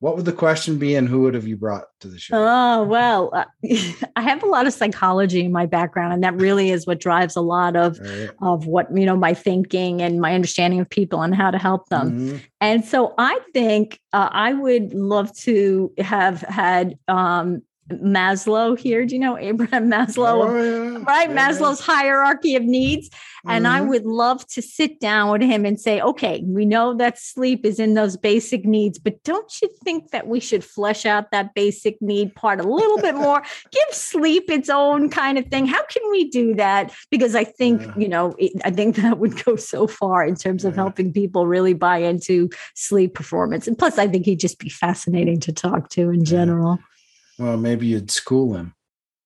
what 0.00 0.16
would 0.16 0.26
the 0.26 0.32
question 0.32 0.78
be 0.78 0.94
and 0.96 1.08
who 1.08 1.20
would 1.22 1.34
have 1.34 1.46
you 1.46 1.56
brought 1.56 1.84
to 2.00 2.08
the 2.08 2.18
show? 2.18 2.36
Oh, 2.36 2.84
well, 2.84 3.30
uh, 3.32 3.44
I 4.16 4.22
have 4.22 4.42
a 4.42 4.46
lot 4.46 4.66
of 4.66 4.74
psychology 4.74 5.44
in 5.44 5.52
my 5.52 5.66
background, 5.66 6.12
and 6.12 6.22
that 6.22 6.34
really 6.34 6.70
is 6.70 6.86
what 6.86 7.00
drives 7.00 7.36
a 7.36 7.40
lot 7.40 7.74
of, 7.76 7.98
right. 7.98 8.30
of 8.42 8.66
what, 8.66 8.86
you 8.94 9.06
know, 9.06 9.16
my 9.16 9.32
thinking 9.32 10.02
and 10.02 10.20
my 10.20 10.34
understanding 10.34 10.80
of 10.80 10.90
people 10.90 11.22
and 11.22 11.34
how 11.34 11.50
to 11.50 11.58
help 11.58 11.88
them. 11.88 12.10
Mm-hmm. 12.10 12.36
And 12.60 12.84
so 12.84 13.14
I 13.18 13.38
think 13.52 14.00
uh, 14.12 14.28
I 14.30 14.52
would 14.52 14.92
love 14.92 15.34
to 15.38 15.92
have 15.98 16.40
had 16.42 16.98
um, 17.08 17.62
Maslow 17.90 18.78
here. 18.78 19.04
Do 19.04 19.14
you 19.14 19.20
know 19.20 19.38
Abraham 19.38 19.90
Maslow? 19.90 20.48
Oh, 20.48 20.62
yeah. 20.62 21.04
Right? 21.06 21.28
Yeah, 21.28 21.50
Maslow's 21.50 21.80
hierarchy 21.80 22.56
of 22.56 22.62
needs. 22.62 23.10
And 23.46 23.66
mm-hmm. 23.66 23.74
I 23.74 23.80
would 23.82 24.06
love 24.06 24.46
to 24.48 24.62
sit 24.62 25.00
down 25.00 25.30
with 25.30 25.42
him 25.42 25.66
and 25.66 25.78
say, 25.78 26.00
okay, 26.00 26.42
we 26.46 26.64
know 26.64 26.94
that 26.94 27.18
sleep 27.18 27.66
is 27.66 27.78
in 27.78 27.92
those 27.92 28.16
basic 28.16 28.64
needs, 28.64 28.98
but 28.98 29.22
don't 29.22 29.60
you 29.60 29.68
think 29.84 30.12
that 30.12 30.26
we 30.26 30.40
should 30.40 30.64
flesh 30.64 31.04
out 31.04 31.30
that 31.30 31.54
basic 31.54 32.00
need 32.00 32.34
part 32.34 32.58
a 32.58 32.66
little 32.66 32.98
bit 32.98 33.14
more? 33.14 33.42
Give 33.70 33.94
sleep 33.94 34.50
its 34.50 34.70
own 34.70 35.10
kind 35.10 35.36
of 35.36 35.46
thing. 35.46 35.66
How 35.66 35.84
can 35.84 36.10
we 36.10 36.30
do 36.30 36.54
that? 36.54 36.94
Because 37.10 37.34
I 37.34 37.44
think, 37.44 37.82
you 37.98 38.08
know, 38.08 38.34
it, 38.38 38.52
I 38.64 38.70
think 38.70 38.96
that 38.96 39.18
would 39.18 39.44
go 39.44 39.56
so 39.56 39.86
far 39.86 40.24
in 40.24 40.36
terms 40.36 40.64
of 40.64 40.74
helping 40.74 41.12
people 41.12 41.46
really 41.46 41.74
buy 41.74 41.98
into 41.98 42.48
sleep 42.74 43.12
performance. 43.12 43.68
And 43.68 43.76
plus, 43.76 43.98
I 43.98 44.08
think 44.08 44.24
he'd 44.24 44.40
just 44.40 44.58
be 44.58 44.70
fascinating 44.70 45.40
to 45.40 45.52
talk 45.52 45.90
to 45.90 46.08
in 46.10 46.24
general. 46.24 46.78
Well, 47.38 47.56
maybe 47.56 47.86
you'd 47.86 48.10
school 48.10 48.54
him. 48.54 48.74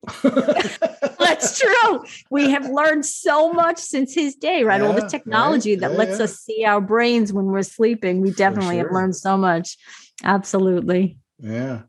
That's 0.23 1.61
true. 1.61 2.05
We 2.31 2.51
have 2.51 2.69
learned 2.69 3.05
so 3.05 3.53
much 3.53 3.79
since 3.79 4.15
his 4.15 4.35
day, 4.35 4.65
right? 4.65 4.81
Yeah, 4.81 4.87
All 4.87 4.93
the 4.95 5.09
technology 5.09 5.73
right? 5.73 5.81
that 5.81 5.93
yeah, 5.93 5.99
lets 5.99 6.19
yeah. 6.19 6.25
us 6.25 6.39
see 6.39 6.65
our 6.65 6.81
brains 6.81 7.33
when 7.33 7.47
we're 7.47 7.63
sleeping. 7.63 8.21
We 8.21 8.31
definitely 8.31 8.77
sure. 8.77 8.85
have 8.85 8.95
learned 8.95 9.17
so 9.17 9.37
much. 9.37 9.77
Absolutely. 10.25 11.19
Yeah. 11.39 11.83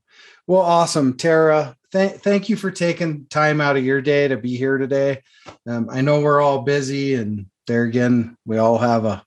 Well, 0.47 0.61
awesome. 0.61 1.15
Tara, 1.15 1.75
th- 1.91 2.19
thank 2.21 2.49
you 2.49 2.55
for 2.55 2.71
taking 2.71 3.25
time 3.27 3.61
out 3.61 3.77
of 3.77 3.85
your 3.85 4.01
day 4.01 4.27
to 4.27 4.37
be 4.37 4.57
here 4.57 4.77
today. 4.77 5.21
Um, 5.67 5.89
I 5.89 6.01
know 6.01 6.21
we're 6.21 6.41
all 6.41 6.61
busy, 6.61 7.15
and 7.15 7.45
there 7.67 7.83
again, 7.83 8.35
we 8.45 8.57
all 8.57 8.77
have 8.77 9.05
a 9.05 9.23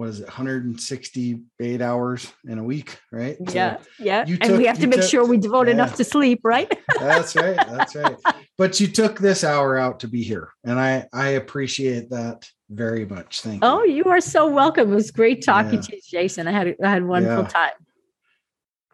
what 0.00 0.08
is 0.08 0.20
it 0.20 0.28
168 0.28 1.82
hours 1.82 2.32
in 2.48 2.58
a 2.58 2.64
week 2.64 2.98
right? 3.12 3.36
Yeah 3.52 3.76
so 3.76 3.86
yeah 3.98 4.24
and 4.26 4.40
took, 4.40 4.56
we 4.56 4.64
have 4.64 4.78
to 4.78 4.86
make 4.86 5.02
took, 5.02 5.10
sure 5.10 5.26
we 5.26 5.36
devote 5.36 5.66
yeah. 5.66 5.74
enough 5.74 5.96
to 5.96 6.04
sleep 6.04 6.40
right? 6.42 6.72
That's 6.98 7.36
right 7.36 7.54
that's 7.54 7.94
right. 7.94 8.16
But 8.56 8.80
you 8.80 8.86
took 8.86 9.18
this 9.18 9.44
hour 9.44 9.76
out 9.76 10.00
to 10.00 10.08
be 10.08 10.22
here 10.22 10.54
and 10.64 10.80
i 10.80 11.06
i 11.12 11.28
appreciate 11.40 12.08
that 12.10 12.48
very 12.70 13.04
much 13.04 13.42
thank 13.42 13.62
you. 13.62 13.68
Oh 13.68 13.84
you 13.84 14.04
are 14.04 14.22
so 14.22 14.48
welcome. 14.48 14.90
It 14.90 14.94
was 14.94 15.10
great 15.10 15.44
talking 15.44 15.74
yeah. 15.74 15.80
to 15.82 15.96
you 15.96 16.02
jason. 16.02 16.48
I 16.48 16.52
had 16.52 16.76
i 16.82 16.88
had 16.88 17.02
a 17.02 17.06
wonderful 17.06 17.44
yeah. 17.44 17.50
time. 17.50 17.78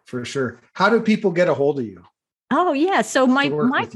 For 0.07 0.25
sure. 0.25 0.61
How 0.73 0.89
do 0.89 1.01
people 1.01 1.31
get 1.31 1.49
a 1.49 1.55
hold 1.55 1.79
of 1.79 1.87
you? 1.87 2.03
Oh 2.51 2.73
yeah 2.73 3.03
so 3.03 3.29
my 3.29 3.49
my 3.49 3.89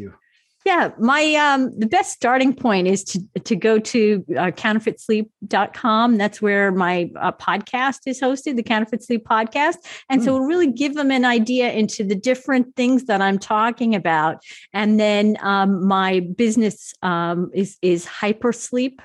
Yeah, 0.66 0.90
my 0.98 1.34
um 1.36 1.70
the 1.78 1.86
best 1.86 2.12
starting 2.12 2.54
point 2.54 2.86
is 2.86 3.02
to 3.04 3.20
to 3.44 3.56
go 3.56 3.78
to 3.78 4.24
uh, 4.36 4.50
counterfeitsleep.com. 4.50 6.18
That's 6.18 6.42
where 6.42 6.70
my 6.70 7.10
uh, 7.18 7.32
podcast 7.32 8.00
is 8.06 8.20
hosted, 8.20 8.56
the 8.56 8.62
Counterfeit 8.62 9.02
Sleep 9.02 9.24
podcast. 9.24 9.76
And 10.10 10.20
mm. 10.20 10.24
so 10.24 10.32
hmm. 10.32 10.36
it'll 10.36 10.46
really 10.46 10.70
give 10.70 10.94
them 10.94 11.10
an 11.10 11.24
idea 11.24 11.72
into 11.72 12.04
the 12.04 12.14
different 12.14 12.76
things 12.76 13.04
that 13.04 13.22
I'm 13.22 13.38
talking 13.38 13.94
about. 13.94 14.42
And 14.74 15.00
then 15.00 15.38
um, 15.40 15.86
my 15.86 16.20
business 16.20 16.92
um, 17.02 17.50
is 17.54 17.78
is 17.80 18.04
hipersleep 18.04 18.98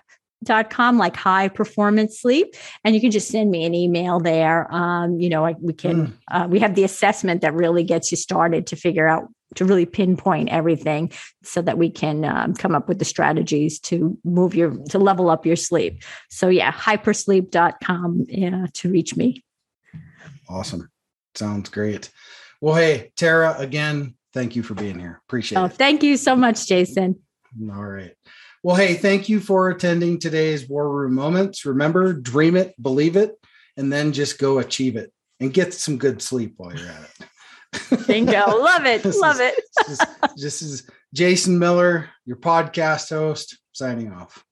dot 0.43 0.69
com 0.69 0.97
like 0.97 1.15
high 1.15 1.47
performance 1.47 2.19
sleep 2.19 2.53
and 2.83 2.93
you 2.93 3.01
can 3.01 3.09
just 3.09 3.29
send 3.29 3.49
me 3.49 3.65
an 3.65 3.73
email 3.73 4.19
there 4.19 4.71
um, 4.71 5.19
you 5.19 5.27
know 5.27 5.41
like 5.41 5.55
we 5.59 5.73
can 5.73 6.07
mm. 6.07 6.13
uh, 6.29 6.45
we 6.47 6.59
have 6.59 6.75
the 6.75 6.83
assessment 6.83 7.41
that 7.41 7.53
really 7.53 7.83
gets 7.83 8.11
you 8.11 8.17
started 8.17 8.67
to 8.67 8.75
figure 8.75 9.07
out 9.07 9.27
to 9.55 9.65
really 9.65 9.85
pinpoint 9.85 10.49
everything 10.49 11.11
so 11.43 11.61
that 11.61 11.77
we 11.77 11.89
can 11.89 12.25
um, 12.25 12.53
come 12.53 12.73
up 12.73 12.87
with 12.87 12.99
the 12.99 13.05
strategies 13.05 13.79
to 13.79 14.17
move 14.23 14.55
your 14.55 14.75
to 14.89 14.97
level 14.97 15.29
up 15.29 15.45
your 15.45 15.55
sleep. 15.55 16.03
So 16.29 16.49
yeah 16.49 16.71
hipersleep.com 16.71 18.25
yeah, 18.27 18.65
to 18.73 18.89
reach 18.89 19.15
me. 19.15 19.43
Awesome. 20.49 20.89
Sounds 21.35 21.69
great. 21.69 22.09
Well 22.61 22.75
hey 22.75 23.11
tara 23.15 23.55
again 23.57 24.15
thank 24.33 24.55
you 24.55 24.63
for 24.63 24.73
being 24.73 24.99
here. 24.99 25.21
Appreciate 25.27 25.59
oh, 25.59 25.65
it. 25.65 25.73
thank 25.73 26.03
you 26.03 26.17
so 26.17 26.35
much 26.35 26.67
jason. 26.67 27.19
All 27.71 27.85
right. 27.85 28.13
Well, 28.65 28.75
hey, 28.75 28.95
thank 28.95 29.29
you 29.29 29.39
for 29.39 29.69
attending 29.69 30.17
today's 30.17 30.67
War 30.67 30.89
Room 30.89 31.13
Moments. 31.13 31.65
Remember, 31.65 32.13
dream 32.13 32.57
it, 32.57 32.73
believe 32.81 33.15
it, 33.15 33.35
and 33.77 33.93
then 33.93 34.11
just 34.11 34.39
go 34.39 34.57
achieve 34.57 34.95
it 34.95 35.13
and 35.39 35.53
get 35.53 35.71
some 35.71 35.99
good 35.99 36.19
sleep 36.19 36.55
while 36.57 36.75
you're 36.75 36.87
at 36.87 37.03
it. 37.03 37.27
Bingo. 38.07 38.31
Love 38.47 38.85
it. 38.85 39.05
Love 39.05 39.39
is, 39.39 39.39
it. 39.39 39.63
this, 39.87 39.99
this 40.35 40.61
is 40.61 40.89
Jason 41.13 41.59
Miller, 41.59 42.09
your 42.25 42.37
podcast 42.37 43.09
host, 43.09 43.57
signing 43.71 44.11
off. 44.11 44.43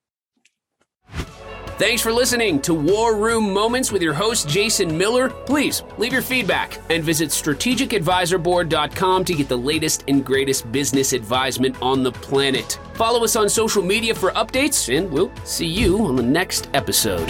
Thanks 1.76 2.02
for 2.02 2.12
listening 2.12 2.60
to 2.62 2.72
War 2.72 3.16
Room 3.16 3.52
Moments 3.52 3.90
with 3.90 4.00
your 4.00 4.14
host, 4.14 4.48
Jason 4.48 4.96
Miller. 4.96 5.28
Please 5.28 5.82
leave 5.98 6.12
your 6.12 6.22
feedback 6.22 6.78
and 6.88 7.02
visit 7.02 7.30
strategicadvisorboard.com 7.30 9.24
to 9.24 9.34
get 9.34 9.48
the 9.48 9.58
latest 9.58 10.04
and 10.06 10.24
greatest 10.24 10.70
business 10.70 11.12
advisement 11.12 11.74
on 11.82 12.04
the 12.04 12.12
planet. 12.12 12.78
Follow 12.94 13.24
us 13.24 13.34
on 13.34 13.48
social 13.48 13.82
media 13.82 14.14
for 14.14 14.30
updates, 14.32 14.96
and 14.96 15.10
we'll 15.10 15.34
see 15.44 15.66
you 15.66 15.98
on 16.06 16.14
the 16.14 16.22
next 16.22 16.68
episode. 16.74 17.28